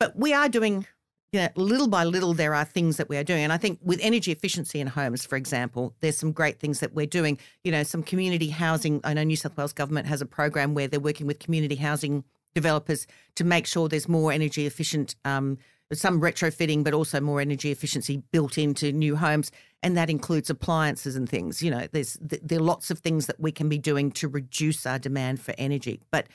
[0.01, 0.87] But we are doing
[1.33, 3.45] you know, little by little, there are things that we are doing.
[3.45, 6.93] And I think with energy efficiency in homes, for example, there's some great things that
[6.93, 7.39] we're doing.
[7.62, 9.01] You know, some community housing.
[9.05, 12.25] I know New South Wales government has a program where they're working with community housing
[12.53, 13.07] developers
[13.37, 15.57] to make sure there's more energy efficient, um,
[15.93, 19.51] some retrofitting, but also more energy efficiency built into new homes.
[19.82, 21.62] And that includes appliances and things.
[21.62, 24.86] You know, there's there are lots of things that we can be doing to reduce
[24.86, 26.01] our demand for energy.
[26.11, 26.26] But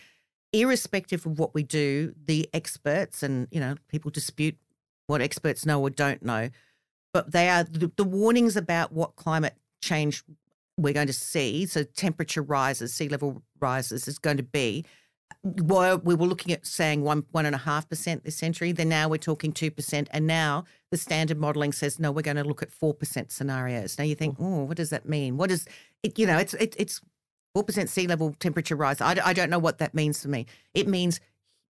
[0.52, 4.58] irrespective of what we do, the experts and you know people dispute
[5.08, 6.50] what experts know or don't know,
[7.14, 10.24] but they are the, the warnings about what climate change
[10.78, 11.66] we're going to see.
[11.66, 14.86] So temperature rises, sea level rises is going to be.
[15.44, 18.72] Well, we were looking at saying one one and a half percent this century.
[18.72, 22.38] Then now we're talking two percent, and now the standard modelling says no, we're going
[22.38, 23.98] to look at four percent scenarios.
[23.98, 25.38] Now you think, oh, what does that mean?
[25.38, 25.66] What is
[26.04, 26.18] it?
[26.18, 27.02] You know, it's it, it's
[27.54, 29.02] four percent sea level temperature rise.
[29.02, 30.46] I, I don't know what that means to me.
[30.74, 31.20] It means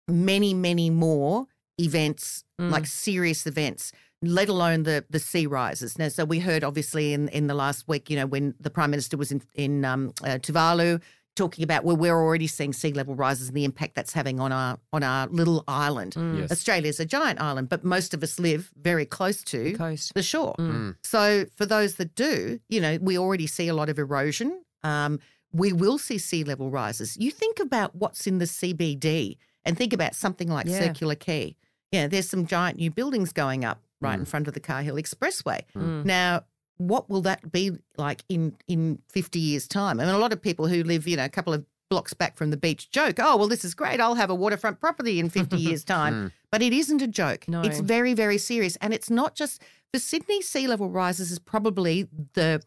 [0.09, 1.47] many, many more
[1.79, 2.71] events, Mm.
[2.71, 3.91] like serious events,
[4.23, 5.99] let alone the the sea rises.
[5.99, 8.93] Now, so we heard obviously in in the last week, you know, when the prime
[8.93, 11.03] minister was in in um, uh, Tuvalu
[11.37, 14.53] talking about where we're already seeing sea level rises and the impact that's having on
[14.53, 16.14] our on our little island.
[16.16, 16.53] Yes.
[16.53, 20.14] Australia is a giant island, but most of us live very close to the, Coast.
[20.14, 20.55] the shore.
[20.59, 20.97] Mm.
[21.03, 24.62] So for those that do, you know, we already see a lot of erosion.
[24.82, 25.18] Um,
[25.53, 27.16] we will see sea level rises.
[27.16, 30.80] You think about what's in the CBD and think about something like Yeah.
[30.80, 31.57] Circular Quay.
[31.93, 34.20] Yeah, there's some giant new buildings going up right Mm.
[34.20, 35.62] in front of the Cahill Expressway.
[35.76, 36.05] Mm.
[36.05, 36.43] Now,
[36.79, 40.01] what will that be like in in 50 years' time?
[40.01, 42.37] I mean, a lot of people who live, you know, a couple of blocks back
[42.37, 44.01] from the beach joke, "Oh, well, this is great.
[44.01, 46.33] I'll have a waterfront property in 50 years' time." Mm.
[46.51, 47.47] But it isn't a joke.
[47.49, 47.62] No.
[47.62, 49.62] It's very, very serious, and it's not just
[49.93, 50.43] for Sydney.
[50.43, 52.62] Sea level rises is probably the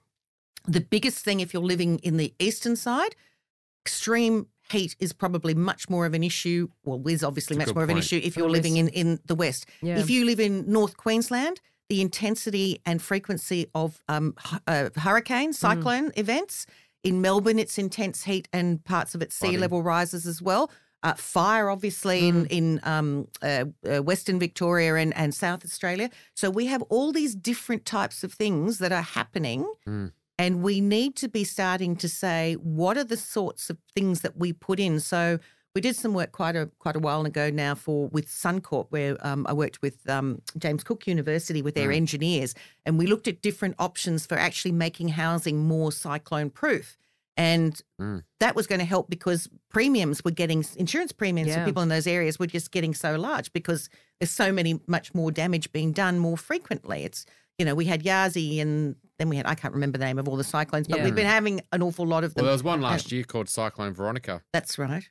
[0.67, 3.15] the biggest thing if you're living in the eastern side.
[3.85, 6.67] Extreme heat is probably much more of an issue.
[6.83, 9.19] Well, is obviously That's much good more of an issue if you're living in in
[9.25, 9.65] the west.
[9.81, 9.97] Yeah.
[9.97, 14.35] If you live in North Queensland, the intensity and frequency of um,
[14.67, 15.55] uh, hurricane, Mm.
[15.55, 16.65] cyclone events.
[17.03, 20.69] In Melbourne, it's intense heat and parts of its sea level rises as well.
[21.03, 22.51] Uh, fire, obviously, in Mm.
[22.51, 26.09] in um, uh, uh, Western Victoria and, and South Australia.
[26.33, 30.11] So we have all these different types of things that are happening, Mm.
[30.39, 34.35] and we need to be starting to say what are the sorts of things that
[34.37, 34.99] we put in.
[34.99, 35.39] So
[35.77, 39.15] we did some work quite a quite a while ago now for with Suncorp, where
[39.25, 43.43] um, I worked with um, James Cook University with their engineers, and we looked at
[43.43, 46.97] different options for actually making housing more cyclone proof.
[47.39, 48.23] And Mm.
[48.39, 52.07] that was going to help because premiums were getting insurance premiums for people in those
[52.07, 53.87] areas were just getting so large because
[54.19, 57.03] there's so many much more damage being done more frequently.
[57.03, 57.27] It's
[57.59, 60.27] you know we had Yasi and then we had I can't remember the name of
[60.27, 61.03] all the cyclones, but Yeah.
[61.05, 62.41] we've been having an awful lot of them.
[62.41, 64.41] Well, there was one last year called Cyclone Veronica.
[64.53, 65.07] That's right.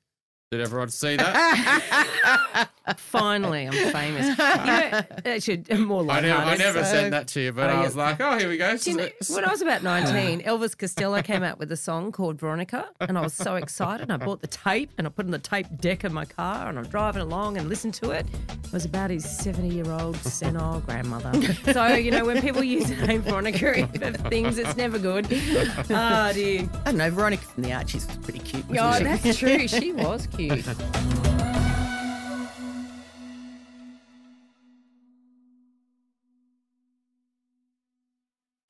[0.53, 2.69] Did everyone see that?
[2.99, 4.29] Finally, I'm famous.
[4.29, 7.53] You know, it should more I like never, I never so- sent that to you,
[7.53, 7.83] but Oh, I yeah.
[7.83, 8.77] was like, oh, here we go.
[8.85, 12.39] You know, when I was about 19, Elvis Costello came out with a song called
[12.39, 14.09] Veronica, and I was so excited.
[14.09, 16.69] I bought the tape and I put it in the tape deck of my car,
[16.69, 18.25] and I'm driving along and listened to it.
[18.67, 21.43] It was about his 70 year old senile grandmother.
[21.73, 25.27] So, you know, when people use the name Veronica for things, it's never good.
[25.91, 26.61] Oh, dear.
[26.61, 27.11] I don't know.
[27.11, 28.65] Veronica from the Archies was pretty cute.
[28.69, 29.05] Wasn't Oh, she?
[29.23, 29.67] that's true.
[29.67, 30.36] She was cute.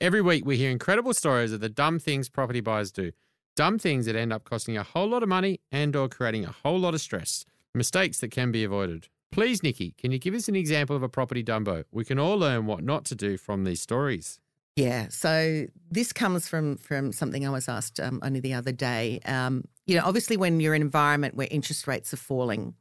[0.01, 3.11] Every week, we hear incredible stories of the dumb things property buyers do.
[3.57, 6.55] Dumb things that end up costing a whole lot of money and or creating a
[6.62, 7.45] whole lot of stress.
[7.75, 9.09] Mistakes that can be avoided.
[9.33, 11.83] Please, Nicki, can you give us an example of a property dumbo?
[11.91, 14.39] We can all learn what not to do from these stories.
[14.77, 15.09] Yeah.
[15.09, 19.21] So this comes from from something I was asked um, only the other day.
[19.25, 22.74] Um, you know, obviously, when you're in an environment where interest rates are falling,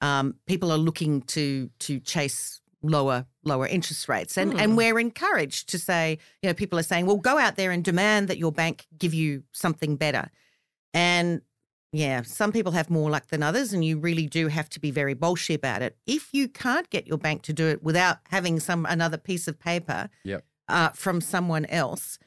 [0.00, 5.68] um, people are looking to to chase lower lower interest rates, and and we're encouraged
[5.70, 8.52] to say, you know, people are saying, well, go out there and demand that your
[8.52, 10.30] bank give you something better,
[10.94, 11.42] and
[11.92, 14.90] yeah, some people have more luck than others, and you really do have to be
[14.90, 15.96] very bolshy about it.
[16.06, 19.58] If you can't get your bank to do it without having some another piece of
[19.58, 20.44] paper, Yep.
[20.68, 22.18] uh, from someone else,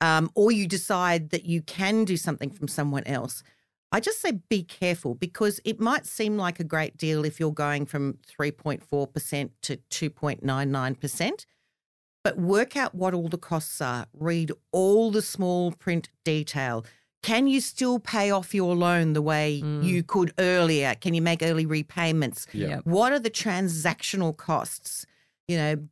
[0.00, 3.44] um, or you decide that you can do something from someone else,
[3.94, 7.52] I just say be careful because it might seem like a great deal if you're
[7.52, 11.46] going from 3.4% to 2.99%,
[12.24, 14.06] but work out what all the costs are.
[14.14, 16.84] Read all the small print detail.
[17.22, 19.84] Can you still pay off your loan the way Mm.
[19.84, 20.94] you could earlier?
[20.94, 22.46] Can you make early repayments?
[22.52, 22.68] Yeah.
[22.68, 22.86] Yep.
[22.86, 25.06] What are the transactional costs?
[25.46, 25.88] You know,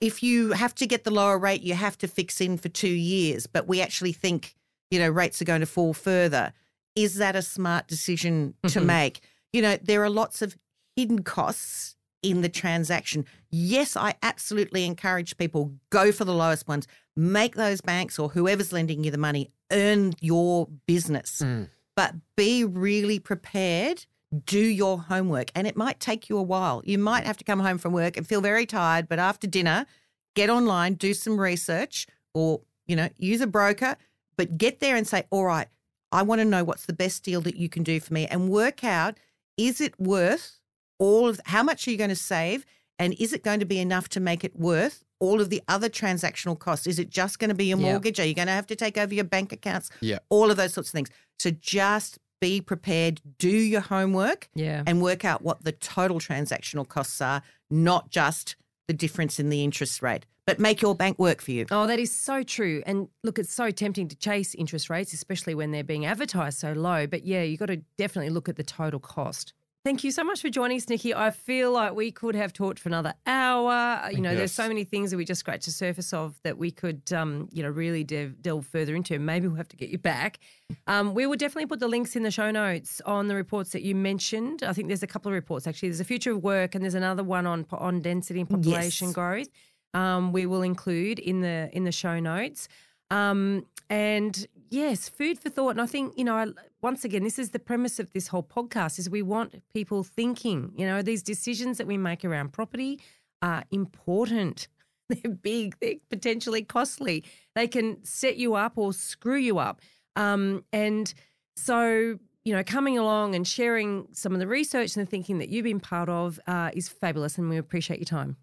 [0.00, 2.88] if you have to get the lower rate, you have to fix in for two
[2.88, 4.56] years, but we actually think,
[4.90, 6.52] you know, rates are going to fall further.
[6.94, 8.86] Is that a smart decision to Mhm.
[8.86, 9.20] make?
[9.52, 10.56] You know, there are lots of
[10.96, 13.24] hidden costs in the transaction.
[13.50, 16.86] Yes, I absolutely encourage people go for the lowest ones.
[17.16, 21.40] Make those banks or whoever's lending you the money earn your business.
[21.42, 21.68] Mm.
[21.96, 24.04] But be really prepared.
[24.44, 25.50] Do your homework.
[25.54, 26.82] And it might take you a while.
[26.84, 29.86] You might have to come home from work and feel very tired, but after dinner,
[30.34, 33.96] get online, do some research or, you know, use a broker,
[34.36, 35.68] but get there and say, all right,
[36.12, 38.48] I want to know what's the best deal that you can do for me and
[38.50, 39.18] work out
[39.56, 40.58] is it worth
[40.98, 42.64] all of how much are you going to save
[42.98, 45.88] and is it going to be enough to make it worth all of the other
[45.88, 47.90] transactional costs is it just going to be your Yeah.
[47.92, 50.18] mortgage are you going to have to take over your bank accounts Yeah.
[50.28, 51.08] all of those sorts of things
[51.38, 54.82] so just be prepared do your homework Yeah.
[54.86, 58.56] and work out what the total transactional costs are not just
[58.90, 62.00] the difference in the interest rate but make your bank work for you Oh, that
[62.00, 62.82] is so true.
[62.84, 66.72] And look, it's so tempting to chase interest rates, especially when they're being advertised so
[66.72, 67.06] low.
[67.06, 69.52] But yeah, you've got to definitely look at the total cost.
[69.82, 71.14] Thank you so much for joining us, Nicki.
[71.14, 74.10] I feel like we could have talked for another hour.
[74.10, 76.70] You know, there's so many things that we just scratched the surface of that we
[76.70, 79.18] could, um, you know, really delve, delve further into.
[79.18, 80.38] Maybe we'll have to get you back.
[80.86, 83.80] Um, we will definitely put the links in the show notes on the reports that
[83.80, 84.62] you mentioned.
[84.62, 85.88] I think there's a couple of reports actually.
[85.88, 89.14] There's a future of work, and there's another one on on density and population Yes.
[89.14, 89.48] growth.
[89.94, 92.68] Um, we will include in the in the show notes.
[93.10, 95.70] Um, and yes, food for thought.
[95.70, 96.48] And I think you know, I,
[96.82, 100.72] once again, this is the premise of this whole podcast: is we want people thinking.
[100.76, 103.00] You know, these decisions that we make around property
[103.42, 104.68] are important.
[105.08, 105.76] They're big.
[105.80, 107.24] They're potentially costly.
[107.54, 109.80] They can set you up or screw you up.
[110.14, 111.12] Um, and
[111.56, 115.48] so, you know, coming along and sharing some of the research and the thinking that
[115.48, 118.36] you've been part of uh, is fabulous, and we appreciate your time.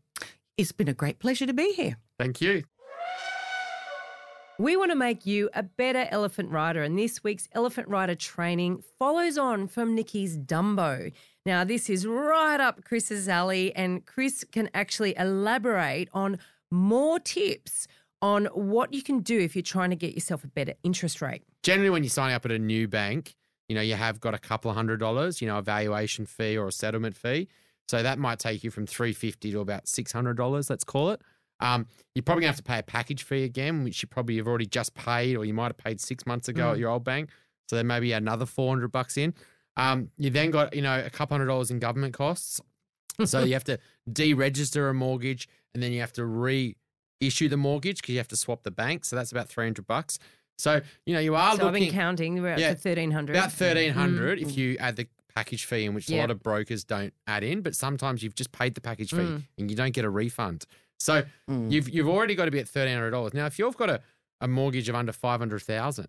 [0.58, 2.64] it's been a great pleasure to be here Thank you.
[4.60, 8.82] We want to make you a better elephant rider, and this week's elephant rider training
[8.98, 11.12] follows on from Nicki's Dumbo.
[11.46, 16.40] Now, this is right up Chris's alley, and Chris can actually elaborate on
[16.72, 17.88] more tips
[18.20, 21.44] on what you can do if you're trying to get yourself a better interest rate.
[21.62, 23.36] Generally, when you're signing up at a new bank,
[23.70, 26.58] you know, you have got a couple of hundred dollars, you know, a valuation fee
[26.58, 27.48] or a settlement fee.
[27.90, 31.22] So that might take you from 350 to about $600, let's call it.
[31.60, 34.48] Um, you're probably gonna have to pay a package fee again, which you probably have
[34.48, 37.30] already just paid, or you might have paid six months ago at your old bank.
[37.70, 39.34] So there may be another 400 bucks in.
[39.76, 42.62] Um, you then got, you know, a couple hundred dollars in government costs.
[43.26, 43.78] So you have to
[44.10, 48.38] deregister a mortgage and then you have to reissue the mortgage because you have to
[48.38, 49.06] swap the bank.
[49.06, 50.18] So that's about 300 bucks.
[50.58, 53.52] So, you know, you are so I've been counting, we're up Yeah, to 1300 about
[53.52, 57.44] 1300 if you add the package fee in which a lot of brokers don't add
[57.44, 59.44] in but sometimes you've just paid the package fee Mm.
[59.60, 60.66] and you don't get a refund
[61.00, 61.72] so Mm.
[61.72, 64.02] you've you've already got to be at $1300 now if you've got a,
[64.42, 66.08] a mortgage of under 500000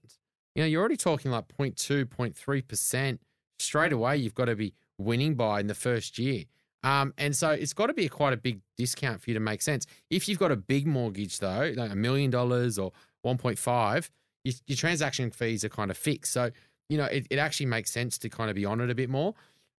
[0.55, 3.19] you know you're already talking like 0.2 0.3%
[3.59, 6.45] straight away you've got to be winning by in the first year
[6.85, 9.63] um, and so it's got to be quite a big discount for you to make
[9.63, 12.93] sense if you've got a big mortgage though like a million dollars or
[13.27, 14.11] 1.5
[14.45, 16.51] your, your transaction fees are kind of fixed so
[16.91, 19.11] you know, it, it actually makes sense to kind of be on it a bit
[19.11, 19.35] more.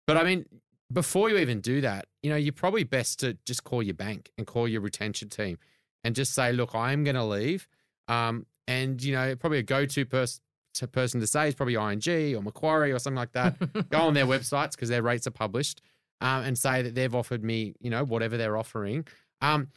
[0.06, 0.46] But I mean,
[0.92, 4.32] before you even do that, you know, you're probably best to just call your bank
[4.38, 5.58] and call your retention team
[6.04, 7.68] and just say, look, I am going to leave.
[8.08, 10.42] Um, and, you know, probably a go to person
[10.76, 13.56] to person to say is probably ING or Macquarie or something like that.
[13.90, 15.82] Go on their websites because their rates are published
[16.22, 19.08] um, and say that they've offered me, you know, whatever they're offering.
[19.42, 19.70] Um,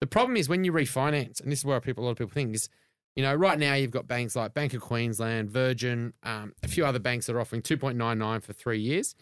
[0.00, 2.32] the problem is when you refinance, and this is where people, a lot of people
[2.32, 2.68] think is,
[3.16, 6.86] you know, right now you've got banks like Bank of Queensland, Virgin, um, a few
[6.86, 9.14] other banks that are offering 2.99 for three years,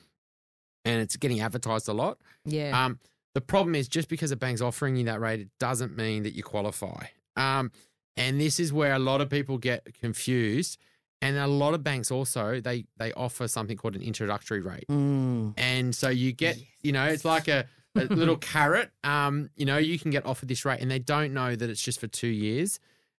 [0.88, 2.18] and it's getting advertised a lot.
[2.44, 2.84] Yeah.
[2.84, 2.98] Um,
[3.34, 6.34] the problem is just because a bank's offering you that rate, it doesn't mean that
[6.34, 7.06] you qualify.
[7.36, 7.70] Um,
[8.16, 10.78] and this is where a lot of people get confused.
[11.20, 14.86] And a lot of banks also they they offer something called an introductory rate.
[14.88, 15.54] Mm.
[15.56, 17.66] And so you get, you know, it's like a,
[17.96, 18.90] a little carrot.
[19.02, 21.82] Um, you know, you can get offered this rate, and they don't know that it's
[21.82, 22.78] just for two years.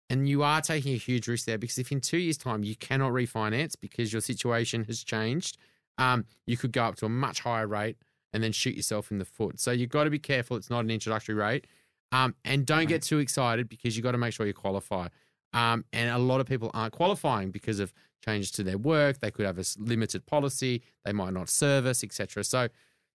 [0.09, 2.75] And you are taking a huge risk there because if in two years' time you
[2.75, 5.57] cannot refinance because your situation has changed,
[5.99, 7.97] um, you could go up to a much higher rate
[8.33, 9.59] and then shoot yourself in the foot.
[9.59, 10.57] So you've got to be careful.
[10.57, 11.67] It's not an introductory rate.
[12.11, 15.09] Um, and don't get too excited because you've got to make sure you qualify.
[15.53, 17.93] Um, and a lot of people aren't qualifying because of
[18.23, 19.19] changes to their work.
[19.19, 20.81] They could have a limited policy.
[21.05, 22.43] They might not service, etc.
[22.43, 22.69] So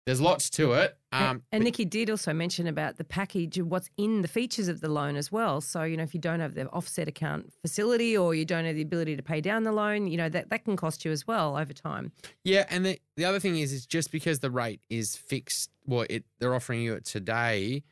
[0.06, 0.98] there's lots to it.
[1.12, 4.28] And- Um, and but- Nicki did also mention about the package and what's in the
[4.28, 5.62] features of the loan as well.
[5.62, 8.76] So, you know, if you don't have the offset account facility or you don't have
[8.76, 11.28] the ability to pay down the loan, you know, that, that can cost you as
[11.28, 12.12] well over time.
[12.44, 16.06] Yeah, and the the other thing is, is just because the rate is fixed, well,
[16.10, 17.84] it they're offering you it today.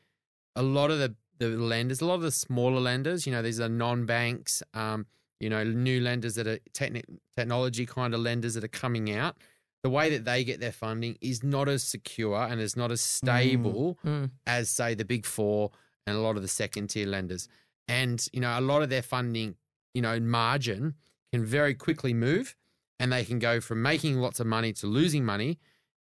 [0.56, 3.60] A lot of the the lenders, a lot of the smaller lenders, you know, these
[3.62, 5.06] are non banks, um,
[5.40, 7.06] you know, new lenders that are techni-
[7.38, 9.38] technology kind of lenders that are coming out.
[9.84, 13.02] The way that they get their funding is not as secure and is not as
[13.02, 14.32] stable Mm.
[14.46, 15.72] as say the big four
[16.06, 17.48] and a lot of the second tier lenders.
[17.88, 19.56] And you know, a lot of their funding,
[19.94, 20.96] you know, margin
[21.32, 22.56] can very quickly move,
[23.00, 25.60] and they can go from making lots of money to losing money.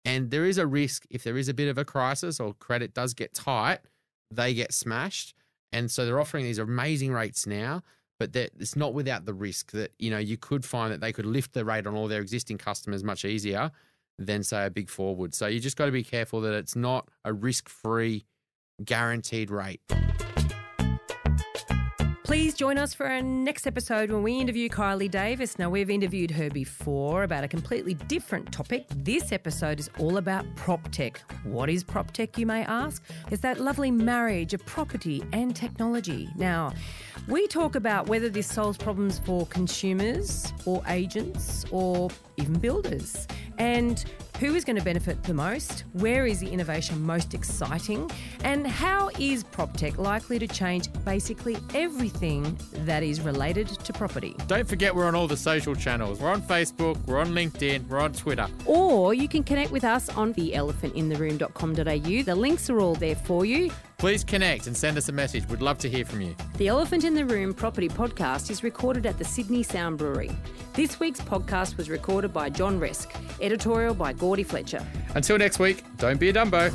[0.04, 2.92] And there is a risk if there is a bit of a crisis or credit
[2.92, 3.78] does get tight,
[4.30, 5.34] they get smashed.
[5.72, 7.82] And so they're offering these amazing rates now,
[8.22, 11.12] but that it's not without the risk that you know you could find that they
[11.12, 13.68] could lift the rate on all their existing customers much easier
[14.16, 15.34] than say a big four would.
[15.34, 18.24] So you just got to be careful that it's not a risk-free
[18.84, 19.80] guaranteed rate.
[22.32, 25.58] Please join us for our next episode when we interview Kylie Davis.
[25.58, 28.86] Now, we've interviewed her before about a completely different topic.
[28.96, 31.20] This episode is all about prop tech.
[31.44, 33.04] What is prop tech, you may ask?
[33.30, 36.30] It's that lovely marriage of property and technology.
[36.34, 36.72] Now,
[37.28, 42.08] we talk about whether this solves problems for consumers or agents or
[42.38, 43.28] even builders.
[43.58, 44.06] And
[44.42, 45.84] who is going to benefit the most?
[45.92, 48.10] Where is the innovation most exciting?
[48.42, 54.34] And how is PropTech likely to change basically everything that is related to property?
[54.48, 56.18] Don't forget we're on all the social channels.
[56.18, 58.48] We're on Facebook, we're on LinkedIn, we're on Twitter.
[58.66, 62.22] Or you can connect with us on theelephantintheroom.com.au.
[62.24, 63.70] The links are all there for you.
[64.02, 65.48] Please connect and send us a message.
[65.48, 66.34] We'd love to hear from you.
[66.56, 70.32] The Elephant in the Room Property Podcast is recorded at the Sydney Sound Brewery.
[70.72, 74.84] This week's podcast was recorded by John Resk, editorial by Gordy Fletcher.
[75.14, 76.72] Until next week, don't be a Dumbo.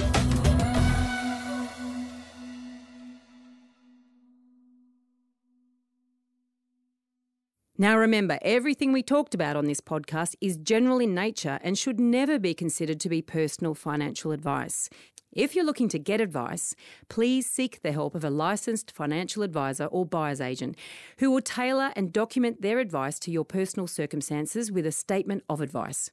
[7.78, 12.00] Now remember, everything we talked about on this podcast is general in nature and should
[12.00, 14.90] never be considered to be personal financial advice.
[15.38, 16.74] If you're looking to get advice,
[17.10, 20.76] please seek the help of a licensed financial advisor or buyer's agent
[21.20, 25.62] who will tailor and document their advice to your personal circumstances with a statement of
[25.62, 26.10] advice.